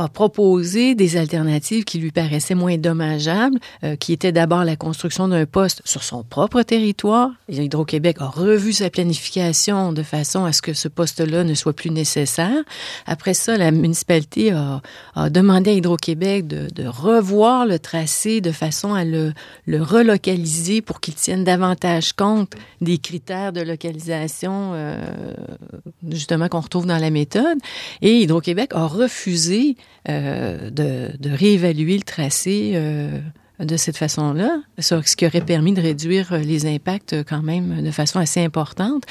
a 0.00 0.08
proposé 0.08 0.94
des 0.94 1.18
alternatives 1.18 1.84
qui 1.84 1.98
lui 1.98 2.10
paraissaient 2.10 2.54
moins 2.54 2.78
dommageables, 2.78 3.58
euh, 3.84 3.96
qui 3.96 4.14
étaient 4.14 4.32
d'abord 4.32 4.64
la 4.64 4.74
construction 4.74 5.28
d'un 5.28 5.44
poste 5.44 5.82
sur 5.84 6.02
son 6.02 6.22
propre 6.22 6.62
territoire. 6.62 7.30
Hydro-Québec 7.50 8.16
a 8.20 8.26
revu 8.26 8.72
sa 8.72 8.88
planification 8.88 9.92
de 9.92 10.02
façon 10.02 10.46
à 10.46 10.52
ce 10.52 10.62
que 10.62 10.72
ce 10.72 10.88
poste-là 10.88 11.44
ne 11.44 11.52
soit 11.52 11.74
plus 11.74 11.90
nécessaire. 11.90 12.62
Après 13.06 13.34
ça, 13.34 13.58
la 13.58 13.70
municipalité 13.70 14.52
a, 14.52 14.80
a 15.14 15.28
demandé 15.28 15.72
à 15.72 15.74
Hydro-Québec 15.74 16.46
de, 16.46 16.68
de, 16.74 16.86
revoir 16.86 17.66
le 17.66 17.78
tracé 17.78 18.40
de 18.40 18.52
façon 18.52 18.94
à 18.94 19.04
le, 19.04 19.34
le 19.66 19.82
relocaliser 19.82 20.80
pour 20.80 21.00
qu'il 21.00 21.14
tienne 21.14 21.44
davantage 21.44 22.14
compte 22.14 22.54
des 22.80 22.96
critères 22.96 23.52
de 23.52 23.60
localisation, 23.60 24.72
euh, 24.74 24.96
justement, 26.08 26.48
qu'on 26.48 26.60
retrouve 26.60 26.86
dans 26.86 26.98
la 26.98 27.10
méthode. 27.10 27.58
Et 28.00 28.22
Hydro-Québec 28.22 28.70
a 28.74 28.86
refusé 28.86 29.76
euh, 30.08 30.70
de, 30.70 31.30
réévaluer 31.30 31.96
le 31.96 32.02
tracé 32.02 32.72
euh, 32.74 33.20
de 33.58 33.76
cette 33.76 33.98
façon-là, 33.98 34.62
ce 34.78 35.16
qui 35.16 35.26
aurait 35.26 35.42
permis 35.42 35.72
de 35.72 35.80
réduire 35.82 36.38
les 36.38 36.66
impacts 36.66 37.22
quand 37.24 37.42
même 37.42 37.82
de 37.82 37.90
façon 37.90 38.18
assez 38.18 38.42
importante. 38.42 39.04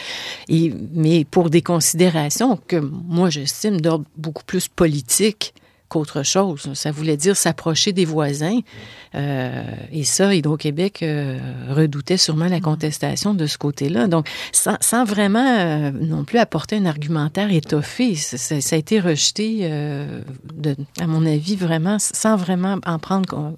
Mais 0.49 1.25
pour 1.25 1.51
des 1.51 1.61
considérations 1.61 2.57
que 2.67 2.77
moi 2.77 3.29
j'estime 3.29 3.79
d'ordre 3.79 4.05
beaucoup 4.17 4.43
plus 4.43 4.67
politique 4.67 5.53
qu'autre 5.89 6.23
chose. 6.23 6.69
Ça 6.73 6.91
voulait 6.91 7.17
dire 7.17 7.35
s'approcher 7.35 7.91
des 7.91 8.05
voisins. 8.05 8.59
Euh, 9.15 9.63
et 9.91 10.03
ça, 10.03 10.33
Hydro-Québec 10.33 11.01
euh, 11.01 11.37
redoutait 11.69 12.17
sûrement 12.17 12.47
la 12.47 12.61
contestation 12.61 13.33
de 13.33 13.47
ce 13.47 13.57
côté-là. 13.57 14.07
Donc, 14.07 14.29
sans, 14.51 14.77
sans 14.79 15.03
vraiment 15.03 15.57
euh, 15.59 15.91
non 15.91 16.23
plus 16.23 16.37
apporter 16.37 16.77
un 16.77 16.85
argumentaire 16.85 17.51
étoffé, 17.51 18.15
ça, 18.15 18.61
ça 18.61 18.75
a 18.75 18.79
été 18.79 18.99
rejeté, 18.99 19.61
euh, 19.63 20.21
de, 20.53 20.75
à 20.99 21.07
mon 21.07 21.25
avis, 21.25 21.55
vraiment, 21.55 21.97
sans 21.99 22.35
vraiment 22.37 22.77
en 22.85 22.99
prendre 22.99 23.55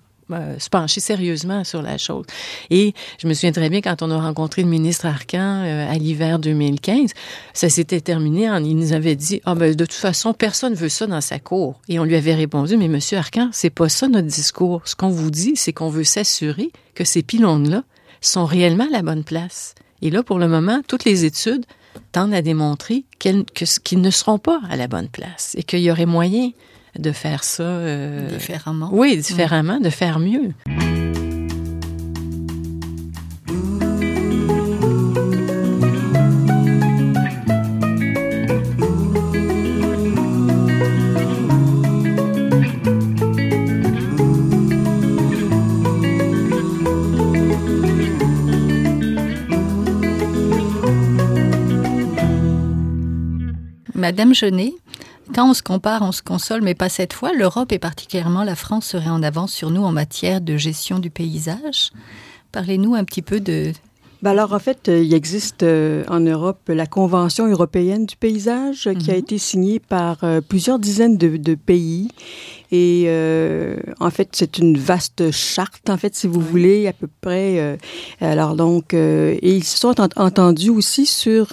se 0.60 0.70
pencher 0.70 1.00
sérieusement 1.00 1.64
sur 1.64 1.82
la 1.82 1.98
chose. 1.98 2.26
Et 2.70 2.94
je 3.22 3.28
me 3.28 3.34
souviens 3.34 3.52
très 3.52 3.70
bien 3.70 3.82
quand 3.82 4.02
on 4.02 4.12
a 4.12 4.20
rencontré 4.20 4.64
le 4.64 4.70
ministre 4.70 5.06
Arcan 5.06 5.64
euh, 5.64 5.92
à 5.92 5.96
l'hiver 5.96 6.40
2015, 6.40 7.12
ça 7.54 7.70
s'était 7.70 8.02
terminé 8.02 8.50
en 8.50 8.64
il 8.64 8.76
nous 8.76 8.94
avait 8.94 9.16
dit 9.16 9.42
ah 9.46 9.56
ben 9.56 9.76
de 9.76 9.86
toute 9.86 9.94
façon 9.94 10.34
personne 10.34 10.74
veut 10.74 10.90
ça 10.90 11.08
dans 11.08 11.22
sa 11.22 11.40
cour 11.40 11.82
et 11.88 12.00
on 12.00 12.04
lui 12.04 12.16
avait 12.16 12.36
répondu 12.36 12.78
mais 12.78 12.88
monsieur 12.88 13.18
Arcan 13.18 13.50
c'est 13.52 13.70
pas 13.70 13.90
ça 13.90 14.08
notre 14.08 14.28
discours. 14.28 14.82
Ce 14.86 14.96
qu'on 14.96 15.10
vous 15.10 15.32
dit 15.32 15.54
c'est 15.56 15.74
qu'on 15.74 15.90
veut 15.90 16.04
s'assurer 16.04 16.72
que 16.96 17.04
ces 17.04 17.24
pylônes 17.24 17.70
là 17.70 17.84
sont 18.22 18.46
réellement 18.46 18.86
à 18.86 18.92
la 18.92 19.02
bonne 19.02 19.24
place. 19.24 19.76
Et 20.02 20.10
là 20.10 20.24
pour 20.24 20.40
le 20.40 20.48
moment 20.48 20.82
toutes 20.88 21.06
les 21.06 21.26
études 21.26 21.66
tendent 22.12 22.34
à 22.34 22.42
démontrer 22.42 23.06
qu'ils 23.20 24.02
ne 24.02 24.10
seront 24.10 24.40
pas 24.40 24.62
à 24.70 24.76
la 24.76 24.88
bonne 24.88 25.10
place 25.10 25.56
et 25.58 25.64
qu'il 25.64 25.80
y 25.80 25.92
aurait 25.92 26.06
moyen 26.06 26.52
de 26.98 27.12
faire 27.12 27.44
ça. 27.44 27.64
Euh, 27.64 28.28
différemment. 28.38 28.90
Oui, 28.92 29.18
différemment, 29.18 29.80
de 29.80 29.90
faire 29.90 30.20
mieux. 30.20 30.52
Madame 54.02 54.34
Genet, 54.34 54.74
quand 55.34 55.50
on 55.50 55.54
se 55.54 55.64
compare, 55.64 56.02
on 56.02 56.12
se 56.12 56.22
console, 56.22 56.62
mais 56.62 56.76
pas 56.76 56.90
cette 56.90 57.14
fois. 57.14 57.32
L'Europe 57.34 57.72
et 57.72 57.80
particulièrement 57.80 58.44
la 58.44 58.56
France 58.56 58.88
serait 58.88 59.10
en 59.10 59.24
avance 59.24 59.54
sur 59.54 59.70
nous 59.70 59.84
en 59.84 59.92
matière 59.92 60.42
de 60.42 60.58
gestion 60.58 61.00
du 61.00 61.10
paysage. 61.10 61.92
Parlez-nous 62.52 62.96
un 62.96 63.04
petit 63.04 63.22
peu 63.22 63.40
de, 63.40 63.72
ben 64.22 64.32
alors, 64.32 64.54
en 64.54 64.60
fait, 64.60 64.88
euh, 64.88 65.02
il 65.02 65.16
existe 65.16 65.64
euh, 65.64 66.04
en 66.08 66.20
Europe 66.20 66.60
la 66.68 66.86
Convention 66.86 67.48
européenne 67.48 68.06
du 68.06 68.16
paysage 68.16 68.88
qui 69.00 69.10
a 69.10 69.14
mhm. 69.14 69.20
été 69.20 69.38
signée 69.40 69.80
par 69.80 70.24
euh, 70.24 70.42
plusieurs 70.42 70.78
dizaines 70.78 71.18
de, 71.18 71.38
de 71.38 71.56
pays 71.56 72.10
et 72.72 73.04
euh, 73.08 73.76
en 74.00 74.10
fait, 74.12 74.30
c'est 74.32 74.58
une 74.58 74.78
vaste 74.78 75.32
charte, 75.32 75.90
en 75.90 75.98
fait, 75.98 76.16
si 76.16 76.28
vous 76.28 76.40
voulez, 76.40 76.88
à 76.88 76.94
peu 76.94 77.08
près. 77.20 77.60
Euh, 77.60 77.76
alors 78.22 78.56
donc, 78.56 78.94
euh, 78.94 79.38
et 79.42 79.56
ils 79.58 79.66
se 79.66 79.78
sont 79.78 79.96
entendus 80.16 80.70
aussi 80.70 81.06
sur 81.06 81.48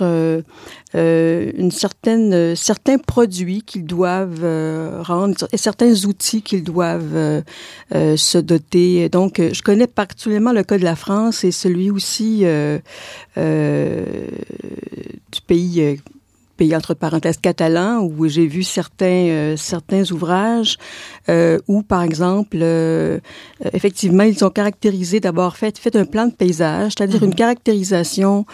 euh, 0.95 1.53
une 1.57 1.71
certaine, 1.71 2.57
certains 2.57 2.99
produits 2.99 3.63
qu'ils 3.63 3.85
doivent 3.85 5.03
rendre 5.03 5.37
et 5.53 5.57
certains 5.57 5.95
outils 6.07 6.43
qu'ils 6.43 6.65
doivent 6.65 7.43
se 7.93 8.39
doter. 8.39 9.09
Donc, 9.09 9.41
je 9.41 9.63
connais 9.63 9.87
particulièrement 9.87 10.53
le 10.53 10.65
cas 10.65 10.79
de 10.79 10.85
la 10.85 10.97
France 10.97 11.45
et 11.45 11.51
celui 11.51 11.91
aussi 11.91 12.45
du 13.37 13.41
pays 15.47 16.01
pays 16.59 16.75
entre 16.75 16.93
parenthèses 16.95 17.39
catalan 17.39 18.03
où 18.03 18.27
j'ai 18.29 18.47
vu 18.47 18.63
certains 18.63 19.29
euh, 19.31 19.57
certains 19.57 20.05
ouvrages 20.11 20.77
euh, 21.29 21.59
où 21.69 21.83
par 21.83 22.03
exemple 22.03 22.59
euh, 22.61 23.21
effectivement 23.73 24.25
ils 24.25 24.45
ont 24.45 24.51
caractérisé 24.51 25.21
d'abord 25.21 25.57
fait 25.57 25.79
fait 25.79 25.95
un 25.97 26.05
plan 26.05 26.27
de 26.27 26.33
paysage 26.33 26.93
c'est-à-dire 26.93 27.23
une 27.23 27.31
mhm. 27.31 27.45
caractérisation 27.45 28.45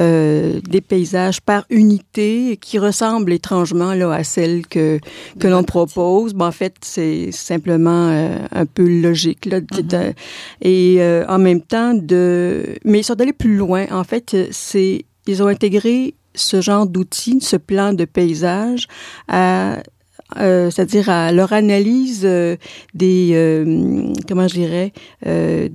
euh, 0.00 0.60
des 0.68 0.82
paysages 0.82 1.40
par 1.40 1.64
unité 1.70 2.58
qui 2.58 2.78
ressemble 2.78 3.32
étrangement 3.32 3.94
là 3.94 4.12
à 4.12 4.24
celle 4.24 4.66
que 4.66 5.00
que 5.40 5.48
l'on 5.48 5.64
propose 5.64 6.34
bon 6.34 6.46
en 6.46 6.52
fait 6.52 6.74
c'est 6.82 7.32
simplement 7.32 8.08
euh, 8.10 8.38
un 8.52 8.66
peu 8.66 8.86
logique 8.86 9.46
là 9.46 9.60
mhm. 9.60 10.12
et 10.60 11.00
en 11.28 11.38
même 11.38 11.62
temps 11.62 11.94
de 11.94 12.76
mais 12.84 13.00
ils 13.00 13.04
sont 13.04 13.20
allés 13.20 13.32
plus 13.32 13.56
loin 13.56 13.86
en 13.90 14.04
fait 14.04 14.36
c'est 14.50 15.06
ils 15.26 15.42
ont 15.42 15.46
intégré 15.46 16.14
ce 16.34 16.60
genre 16.60 16.86
d'outils, 16.86 17.40
ce 17.40 17.56
plan 17.56 17.92
de 17.92 18.04
paysage, 18.04 18.88
à 19.28 19.78
euh, 20.38 20.70
c'est-à-dire 20.70 21.10
à 21.10 21.32
leur 21.32 21.52
analyse 21.52 22.22
euh, 22.24 22.56
des 22.94 23.30
euh, 23.34 24.12
comment 24.26 24.48
je 24.48 24.54
dirais 24.54 24.92
euh, 25.26 25.68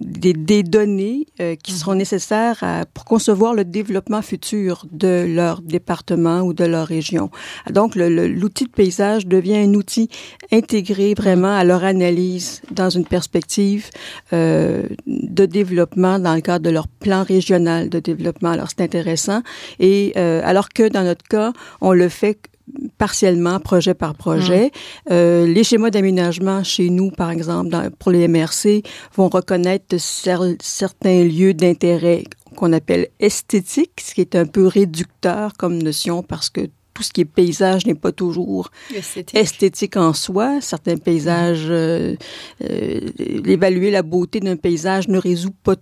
des, 0.00 0.32
des, 0.32 0.62
données 0.62 1.26
euh, 1.40 1.56
qui 1.56 1.72
seront 1.72 1.92
mhm. 1.92 1.98
nécessaires 1.98 2.58
à, 2.62 2.84
pour 2.86 3.04
concevoir 3.04 3.54
le 3.54 3.64
développement 3.64 4.22
futur 4.22 4.86
de 4.92 5.26
leur 5.28 5.62
département 5.62 6.42
ou 6.42 6.52
de 6.52 6.64
leur 6.64 6.86
région. 6.86 7.30
Donc, 7.70 7.94
l'outil 7.96 8.64
de 8.64 8.70
paysage 8.70 9.26
devient 9.26 9.56
un 9.56 9.74
outil 9.74 10.08
intégré 10.52 11.14
vraiment 11.14 11.54
à 11.54 11.64
leur 11.64 11.84
analyse 11.84 12.62
dans 12.70 12.90
une 12.90 13.04
perspective 13.04 13.90
euh, 14.32 14.84
de 15.06 15.46
développement 15.46 16.18
dans 16.18 16.34
le 16.34 16.40
cadre 16.40 16.64
de 16.64 16.70
leur 16.70 16.88
plan 16.88 17.22
régional 17.22 17.88
de 17.88 17.98
développement. 17.98 18.50
Alors, 18.50 18.68
c'est 18.68 18.82
intéressant. 18.82 19.42
Et 19.78 20.12
euh, 20.16 20.40
alors 20.44 20.68
que 20.68 20.88
dans 20.88 21.04
notre 21.04 21.24
cas, 21.24 21.52
on 21.80 21.92
le 21.92 22.08
fait 22.08 22.38
partiellement, 22.98 23.60
projet 23.60 23.94
par 23.94 24.14
projet. 24.14 24.66
Mmh. 24.66 25.12
Euh, 25.12 25.46
les 25.46 25.64
schémas 25.64 25.90
d'aménagement 25.90 26.64
chez 26.64 26.90
nous, 26.90 27.10
par 27.10 27.30
exemple, 27.30 27.70
dans, 27.70 27.90
pour 27.98 28.12
les 28.12 28.28
MRC, 28.28 28.82
vont 29.14 29.28
reconnaître 29.28 29.98
cer 29.98 30.42
certains 30.60 31.24
lieux 31.24 31.54
d'intérêt 31.54 32.24
qu'on 32.56 32.72
appelle 32.72 33.08
esthétiques, 33.20 34.00
ce 34.00 34.14
qui 34.14 34.20
est 34.20 34.34
un 34.34 34.46
peu 34.46 34.66
réducteur 34.66 35.52
comme 35.56 35.80
notion 35.80 36.22
parce 36.22 36.50
que 36.50 36.68
tout 36.98 37.04
ce 37.04 37.12
qui 37.12 37.20
est 37.20 37.24
paysage 37.24 37.86
n'est 37.86 37.94
pas 37.94 38.10
toujours 38.10 38.72
esthétique. 38.92 39.38
esthétique, 39.38 39.96
en 39.96 40.12
soi. 40.12 40.60
Certains 40.60 40.96
paysages, 40.96 41.66
euh, 41.70 42.16
euh, 42.68 43.00
évaluer 43.46 43.92
la 43.92 44.02
beauté 44.02 44.40
d'un 44.40 44.56
paysage 44.56 45.06
ne 45.06 45.18
résout 45.18 45.54
pas 45.62 45.76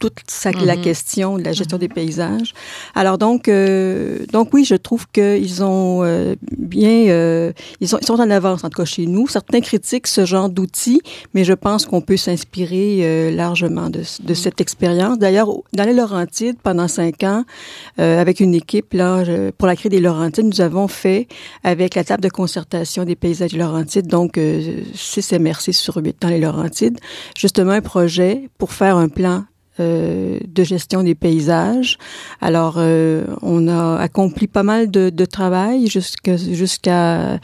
toute 0.00 0.22
la 0.44 0.76
mhm. 0.76 0.82
question 0.82 1.38
de 1.38 1.44
la 1.44 1.52
gestion 1.52 1.78
des 1.78 1.88
paysages. 1.88 2.54
Alors 2.94 3.18
donc, 3.18 3.48
euh, 3.48 4.24
donc 4.32 4.48
oui, 4.52 4.64
je 4.64 4.74
trouve 4.74 5.06
qu'ils 5.12 5.62
ont 5.62 6.02
euh, 6.02 6.34
bien, 6.56 7.08
euh, 7.08 7.52
ils, 7.80 7.88
sont, 7.88 7.98
ils 8.00 8.06
sont 8.06 8.14
en 8.14 8.30
avance 8.30 8.64
en 8.64 8.70
tout 8.70 8.78
cas 8.78 8.86
chez 8.86 9.06
nous. 9.06 9.28
Certains 9.28 9.60
critiquent 9.60 10.06
ce 10.06 10.24
genre 10.24 10.48
d'outils, 10.48 11.02
mais 11.34 11.44
je 11.44 11.52
pense 11.52 11.84
qu'on 11.86 12.00
peut 12.00 12.16
s'inspirer 12.16 13.30
largement 13.30 13.90
de, 13.90 14.02
de, 14.22 14.34
cette 14.34 14.60
expérience. 14.60 15.18
D'ailleurs, 15.18 15.50
dans 15.74 15.84
les 15.84 15.92
Laurentides, 15.92 16.56
pendant 16.62 16.88
cinq 16.88 17.22
ans, 17.22 17.44
avec 17.98 18.40
une 18.40 18.54
équipe 18.54 18.94
là 18.94 19.22
pour 19.58 19.68
la 19.68 19.76
créer 19.76 19.90
des 19.90 20.00
Laurentides, 20.00 20.46
nous 20.46 20.62
avons 20.62 20.88
fait 20.88 21.28
avec 21.62 21.94
la 21.94 22.04
table 22.04 22.22
de 22.22 22.30
concertation 22.30 23.04
des 23.04 23.16
paysages 23.16 23.52
des 23.52 23.58
Laurentides, 23.58 24.06
donc 24.06 24.40
6 24.94 25.34
MRC 25.34 25.72
sur 25.72 25.96
8 25.96 26.16
dans 26.22 26.28
les 26.28 26.40
Laurentides, 26.40 26.98
justement 27.36 27.72
un 27.72 27.82
projet 27.82 28.48
pour 28.56 28.72
faire 28.72 28.96
un 28.96 29.08
plan 29.08 29.20
euh, 29.30 29.49
de 29.80 30.64
gestion 30.64 31.02
des 31.02 31.14
paysages. 31.14 31.98
Alors, 32.40 32.74
euh, 32.78 33.24
on 33.42 33.68
a 33.68 33.96
accompli 33.96 34.46
pas 34.46 34.62
mal 34.62 34.90
de, 34.90 35.10
de 35.10 35.24
travail 35.24 35.86
jusqu'à 35.88 36.36
jusqu'à 36.36 37.20
euh, 37.20 37.38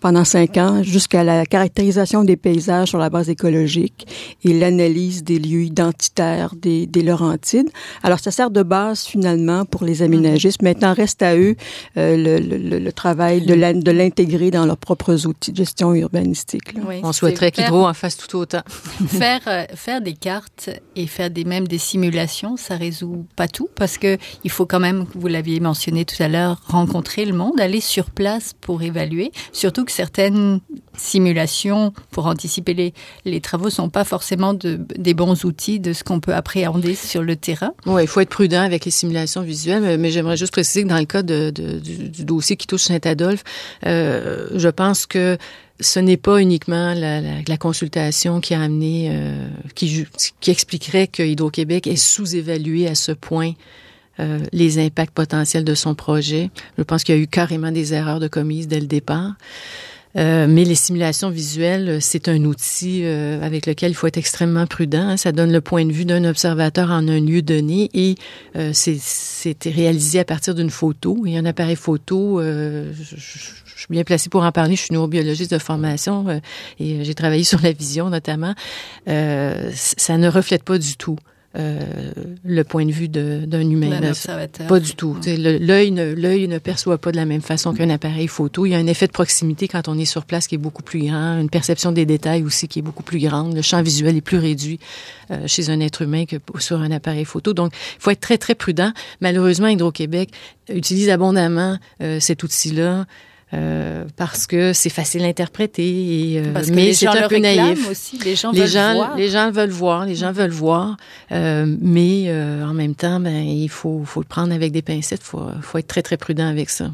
pendant 0.00 0.24
cinq 0.24 0.56
ans, 0.56 0.82
jusqu'à 0.82 1.24
la 1.24 1.46
caractérisation 1.46 2.24
des 2.24 2.36
paysages 2.36 2.88
sur 2.88 2.98
la 2.98 3.10
base 3.10 3.28
écologique 3.28 4.06
et 4.44 4.58
l'analyse 4.58 5.22
des 5.24 5.38
lieux 5.38 5.62
identitaires 5.62 6.54
des, 6.56 6.86
des 6.86 7.02
Laurentides. 7.02 7.70
Alors, 8.02 8.18
ça 8.18 8.30
sert 8.30 8.50
de 8.50 8.62
base 8.62 9.04
finalement 9.04 9.64
pour 9.64 9.84
les 9.84 10.02
aménagistes. 10.02 10.62
Maintenant, 10.62 10.92
reste 10.92 11.22
à 11.22 11.36
eux 11.36 11.56
le, 11.96 12.38
le, 12.38 12.78
le, 12.78 12.92
travail 12.92 13.42
de 13.42 13.90
l'intégrer 13.90 14.50
dans 14.50 14.66
leurs 14.66 14.76
propres 14.76 15.26
outils 15.26 15.52
de 15.52 15.56
gestion 15.56 15.94
urbanistique. 15.94 16.74
on 17.02 17.12
souhaiterait 17.12 17.52
qu'Hydro 17.52 17.86
en 17.86 17.94
fasse 17.94 18.16
tout 18.16 18.36
autant. 18.36 18.62
faire 19.06 19.66
faire 19.74 20.00
des 20.00 20.14
cartes 20.14 20.70
et 20.96 21.06
faire 21.06 21.30
des 21.30 21.44
mêmes 21.44 21.59
des 21.68 21.78
simulations, 21.78 22.56
ça 22.56 22.76
résout 22.76 23.26
pas 23.36 23.48
tout 23.48 23.68
parce 23.74 23.98
que 23.98 24.18
il 24.44 24.50
faut 24.50 24.66
quand 24.66 24.80
même, 24.80 25.06
vous 25.14 25.28
l'aviez 25.28 25.60
mentionné 25.60 26.04
tout 26.04 26.22
à 26.22 26.28
l'heure, 26.28 26.60
rencontrer 26.66 27.24
le 27.24 27.32
monde, 27.32 27.60
aller 27.60 27.80
sur 27.80 28.10
place 28.10 28.52
pour 28.60 28.82
évaluer. 28.82 29.32
Surtout 29.52 29.84
que 29.84 29.92
certaines 29.92 30.60
simulations 30.96 31.92
pour 32.10 32.26
anticiper 32.26 32.74
les, 32.74 32.94
les 33.24 33.40
travaux 33.40 33.70
sont 33.70 33.88
pas 33.88 34.04
forcément 34.04 34.54
de, 34.54 34.78
des 34.96 35.14
bons 35.14 35.44
outils 35.44 35.80
de 35.80 35.92
ce 35.92 36.04
qu'on 36.04 36.20
peut 36.20 36.34
appréhender 36.34 36.94
sur 36.94 37.22
le 37.22 37.36
terrain. 37.36 37.72
Oui, 37.86 38.02
il 38.02 38.08
faut 38.08 38.20
être 38.20 38.30
prudent 38.30 38.62
avec 38.62 38.84
les 38.84 38.90
simulations 38.90 39.42
visuelles, 39.42 39.98
mais, 39.98 40.10
j'aimerais 40.10 40.36
juste 40.36 40.52
préciser 40.52 40.82
que 40.82 40.88
dans 40.88 40.98
le 40.98 41.04
cas 41.04 41.22
de, 41.22 41.50
du, 41.50 42.24
dossier 42.24 42.56
qui 42.56 42.66
touche 42.66 42.82
Saint-Adolphe, 42.82 43.44
euh, 43.86 44.48
je 44.54 44.68
pense 44.68 45.06
que 45.06 45.38
ce 45.80 45.98
n'est 45.98 46.16
pas 46.16 46.40
uniquement 46.40 46.94
la, 46.94 47.56
consultation 47.56 48.40
qui 48.40 48.54
a 48.54 48.60
amené, 48.60 49.08
euh, 49.10 49.48
qui, 49.74 50.06
qui 50.40 50.50
expliquerait 50.50 51.06
que 51.06 51.22
Hydro-Québec 51.22 51.86
est 51.86 51.96
sous-évalué 51.96 52.86
à 52.86 52.94
ce 52.94 53.12
point 53.12 53.52
euh, 54.20 54.38
les 54.52 54.78
impacts 54.78 55.14
potentiels 55.14 55.64
de 55.64 55.74
son 55.74 55.94
projet. 55.94 56.50
Je 56.76 56.82
pense 56.82 57.04
qu'il 57.04 57.14
y 57.14 57.18
a 57.18 57.20
eu 57.20 57.26
carrément 57.26 57.70
des 57.70 57.94
erreurs 57.94 58.20
de 58.20 58.28
commises 58.28 58.68
dès 58.68 58.80
le 58.80 58.86
départ. 58.86 59.32
Euh, 60.16 60.46
mais 60.48 60.64
les 60.64 60.74
simulations 60.74 61.30
visuelles, 61.30 61.98
c'est 62.00 62.28
un 62.28 62.44
outil 62.44 63.02
euh, 63.04 63.40
avec 63.42 63.66
lequel 63.66 63.92
il 63.92 63.94
faut 63.94 64.06
être 64.06 64.18
extrêmement 64.18 64.66
prudent. 64.66 65.16
Ça 65.16 65.32
donne 65.32 65.52
le 65.52 65.60
point 65.60 65.84
de 65.84 65.92
vue 65.92 66.04
d'un 66.04 66.24
observateur 66.24 66.90
en 66.90 67.06
un 67.06 67.20
lieu 67.20 67.42
donné 67.42 67.90
et 67.94 68.16
euh, 68.56 68.72
c'est 68.72 69.64
réalisé 69.64 70.18
à 70.18 70.24
partir 70.24 70.54
d'une 70.54 70.70
photo. 70.70 71.24
Et 71.26 71.38
un 71.38 71.44
appareil 71.44 71.76
photo, 71.76 72.40
je, 72.42 72.92
je, 72.92 73.16
suis 73.16 73.86
bien 73.88 74.04
placée 74.04 74.28
pour 74.28 74.42
en 74.42 74.52
parler. 74.52 74.74
Je 74.74 74.82
suis 74.82 74.94
neurobiologiste 74.94 75.52
de 75.52 75.58
formation 75.58 76.26
et 76.78 77.04
j'ai 77.04 77.14
travaillé 77.14 77.44
sur 77.50 77.60
la 77.62 77.72
vision 77.72 78.10
notamment. 78.10 78.54
ça 79.06 80.18
ne 80.18 80.28
reflète 80.28 80.64
pas 80.64 80.78
du 80.78 80.96
tout 80.96 81.16
euh, 81.56 82.12
le 82.44 82.62
point 82.62 82.86
de 82.86 82.92
vue 82.92 83.08
d'un 83.08 83.68
humain. 83.68 83.88
Pas 84.68 84.78
du 84.78 84.94
tout. 84.94 85.16
L'œil 85.26 85.90
ne, 85.90 86.12
l'œil 86.14 86.46
ne 86.46 86.58
perçoit 86.58 86.96
pas 86.98 87.10
de 87.10 87.16
la 87.16 87.24
même 87.24 87.40
façon 87.40 87.74
qu'un 87.74 87.90
appareil 87.90 88.28
photo. 88.28 88.66
Il 88.66 88.70
y 88.70 88.74
a 88.76 88.78
un 88.78 88.86
effet 88.86 89.08
de 89.08 89.12
proximité 89.12 89.66
quand 89.66 89.88
on 89.88 89.98
est 89.98 90.04
sur 90.04 90.24
place 90.26 90.46
qui 90.46 90.54
est 90.54 90.58
beaucoup 90.58 90.84
plus 90.84 91.06
grand, 91.06 91.40
une 91.40 91.50
perception 91.50 91.90
des 91.90 92.06
détails 92.06 92.44
aussi 92.44 92.68
qui 92.68 92.78
est 92.78 92.82
beaucoup 92.82 93.02
plus 93.02 93.18
grande. 93.18 93.56
Le 93.56 93.62
champ 93.62 93.82
visuel 93.82 94.16
est 94.16 94.20
plus 94.20 94.38
réduit 94.38 94.78
euh, 95.32 95.48
chez 95.48 95.70
un 95.70 95.80
être 95.80 96.02
humain 96.02 96.24
que 96.24 96.36
sur 96.60 96.80
un 96.80 96.92
appareil 96.92 97.24
photo. 97.24 97.52
Donc, 97.52 97.72
il 97.74 98.02
faut 98.02 98.10
être 98.10 98.20
très, 98.20 98.38
très 98.38 98.54
prudent. 98.54 98.92
Malheureusement, 99.20 99.66
Hydro-Québec 99.66 100.30
utilise 100.68 101.10
abondamment 101.10 101.78
euh, 102.00 102.20
cet 102.20 102.44
outil-là. 102.44 103.06
Euh, 103.52 104.04
parce 104.16 104.46
que 104.46 104.72
c'est 104.72 104.90
facile 104.90 105.24
à 105.24 105.26
interpréter. 105.26 106.34
Et, 106.34 106.38
euh, 106.38 106.62
mais 106.72 106.92
c'est 106.92 107.08
un 107.08 107.28
peu 107.28 107.38
naïf. 107.38 107.90
Aussi. 107.90 108.18
Les 108.24 108.36
gens 108.36 108.52
les 108.52 108.60
veulent 108.60 108.68
gens, 108.68 108.94
voir. 108.94 109.16
Les 109.16 109.28
gens 109.28 109.50
veulent 109.50 109.70
voir. 109.70 110.06
Les 110.06 110.14
gens 110.14 110.32
veulent 110.32 110.50
voir. 110.50 110.96
Euh, 111.32 111.66
mais 111.80 112.24
euh, 112.26 112.64
en 112.64 112.74
même 112.74 112.94
temps, 112.94 113.18
ben, 113.18 113.44
il 113.44 113.68
faut, 113.68 114.02
faut 114.04 114.20
le 114.20 114.26
prendre 114.26 114.52
avec 114.52 114.72
des 114.72 114.82
pincettes. 114.82 115.22
Il 115.22 115.26
faut, 115.26 115.46
faut 115.62 115.78
être 115.78 115.88
très, 115.88 116.02
très 116.02 116.16
prudent 116.16 116.46
avec 116.46 116.70
ça. 116.70 116.90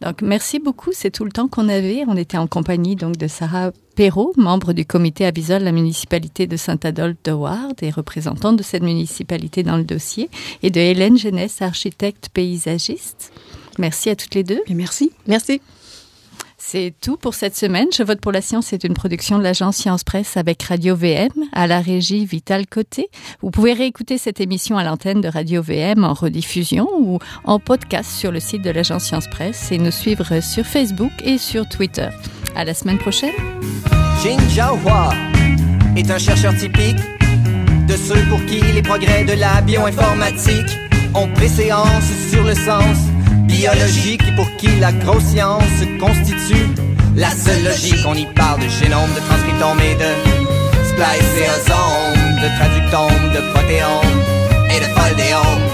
Donc, 0.00 0.22
merci 0.22 0.58
beaucoup. 0.58 0.90
C'est 0.92 1.10
tout 1.10 1.24
le 1.24 1.32
temps 1.32 1.48
qu'on 1.48 1.68
avait. 1.68 2.04
On 2.06 2.16
était 2.16 2.36
en 2.36 2.46
compagnie 2.46 2.94
donc 2.94 3.16
de 3.16 3.26
Sarah 3.26 3.72
Perrault, 3.96 4.32
membre 4.36 4.72
du 4.72 4.84
comité 4.84 5.24
avisol 5.24 5.60
de 5.60 5.64
la 5.64 5.72
municipalité 5.72 6.46
de 6.46 6.56
Saint-Adolphe 6.56 7.16
de 7.24 7.32
Ward 7.32 7.74
et 7.80 7.90
représentante 7.90 8.56
de 8.56 8.62
cette 8.62 8.82
municipalité 8.82 9.62
dans 9.62 9.76
le 9.76 9.84
dossier, 9.84 10.28
et 10.62 10.70
de 10.70 10.80
Hélène 10.80 11.16
Jeunesse, 11.16 11.62
architecte 11.62 12.28
paysagiste. 12.34 13.32
Merci 13.78 14.10
à 14.10 14.16
toutes 14.16 14.34
les 14.34 14.44
deux. 14.44 14.60
Et 14.66 14.74
merci. 14.74 15.12
Merci. 15.26 15.60
C'est 16.66 16.94
tout 17.02 17.18
pour 17.18 17.34
cette 17.34 17.54
semaine. 17.54 17.88
Je 17.94 18.02
vote 18.02 18.22
pour 18.22 18.32
la 18.32 18.40
science 18.40 18.66
c'est 18.68 18.84
une 18.84 18.94
production 18.94 19.36
de 19.36 19.42
l'agence 19.42 19.76
Science 19.76 20.02
Presse 20.02 20.38
avec 20.38 20.62
Radio 20.62 20.96
VM 20.96 21.28
à 21.52 21.66
la 21.66 21.80
régie 21.80 22.24
Vital 22.24 22.66
Côté. 22.66 23.10
Vous 23.42 23.50
pouvez 23.50 23.74
réécouter 23.74 24.16
cette 24.16 24.40
émission 24.40 24.78
à 24.78 24.84
l'antenne 24.84 25.20
de 25.20 25.28
Radio 25.28 25.62
VM 25.62 26.04
en 26.04 26.14
rediffusion 26.14 26.88
ou 26.98 27.18
en 27.44 27.58
podcast 27.58 28.10
sur 28.10 28.32
le 28.32 28.40
site 28.40 28.62
de 28.62 28.70
l'agence 28.70 29.04
Science 29.04 29.28
Presse 29.28 29.70
et 29.72 29.78
nous 29.78 29.90
suivre 29.90 30.40
sur 30.40 30.64
Facebook 30.64 31.12
et 31.22 31.36
sur 31.36 31.68
Twitter. 31.68 32.08
À 32.56 32.64
la 32.64 32.72
semaine 32.72 32.98
prochaine. 32.98 33.34
Jiahua 34.22 35.10
est 35.96 36.10
un 36.10 36.18
chercheur 36.18 36.56
typique 36.56 36.96
de 37.86 37.94
ceux 37.94 38.22
pour 38.30 38.42
qui 38.46 38.60
les 38.60 38.82
progrès 38.82 39.24
de 39.24 39.34
la 39.34 39.60
bioinformatique 39.60 40.78
ont 41.14 41.28
préséance 41.28 42.10
sur 42.30 42.42
le 42.42 42.54
sens 42.54 42.96
biologique 43.54 44.34
pour 44.36 44.48
qui 44.56 44.68
la 44.80 44.92
grosse 44.92 45.24
science 45.24 45.78
constitue 46.00 46.66
la 47.16 47.30
seule 47.30 47.62
logique. 47.64 48.04
On 48.06 48.14
y 48.14 48.26
parle 48.34 48.60
de 48.60 48.68
génome, 48.68 49.12
de 49.14 49.20
transcriptome 49.20 49.80
et 49.80 49.94
de 49.94 50.10
spliceosome, 50.90 52.34
de 52.42 52.48
traductome, 52.58 53.24
de 53.32 53.40
protéome 53.52 54.18
et 54.72 54.80
de 54.80 54.88
foldéome, 54.96 55.64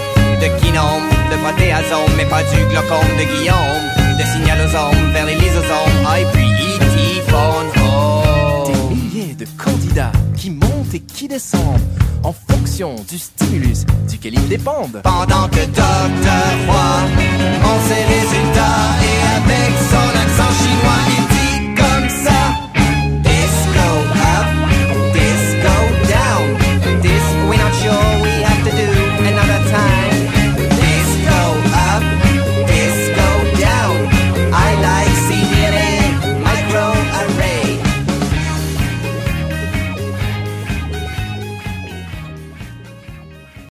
de 0.42 0.48
kinome, 0.60 1.08
de 1.30 1.36
protéasome, 1.36 2.12
mais 2.16 2.26
pas 2.26 2.42
du 2.42 2.58
glaucome 2.70 3.12
de 3.18 3.24
Guillaume, 3.32 3.86
de 4.18 4.24
signalosome 4.32 5.12
vers 5.12 5.26
les 5.26 5.36
lysosomes, 5.36 5.98
ah, 6.06 6.20
et 6.20 6.26
Des 8.66 8.94
milliers 8.94 9.34
de 9.34 9.46
candidats 9.56 10.12
qui 10.36 10.50
montent 10.50 10.94
et 10.94 11.00
qui 11.00 11.28
descendent 11.28 11.80
en 12.22 12.32
fonction 12.32 12.96
du 13.08 13.18
stimulus 13.18 13.84
duquel 14.08 14.34
ils 14.34 14.48
dépendent. 14.48 15.00
Pendant 15.02 15.48
que 15.48 15.64
Docteur 15.66 16.52
Roy, 16.66 17.00
en 17.64 17.78
ses 17.88 18.04
résultats 18.04 18.90
et 19.02 19.18
avec 19.36 19.72
son 19.90 20.08
accent 20.18 20.52
chinois, 20.62 21.02
il 21.18 21.29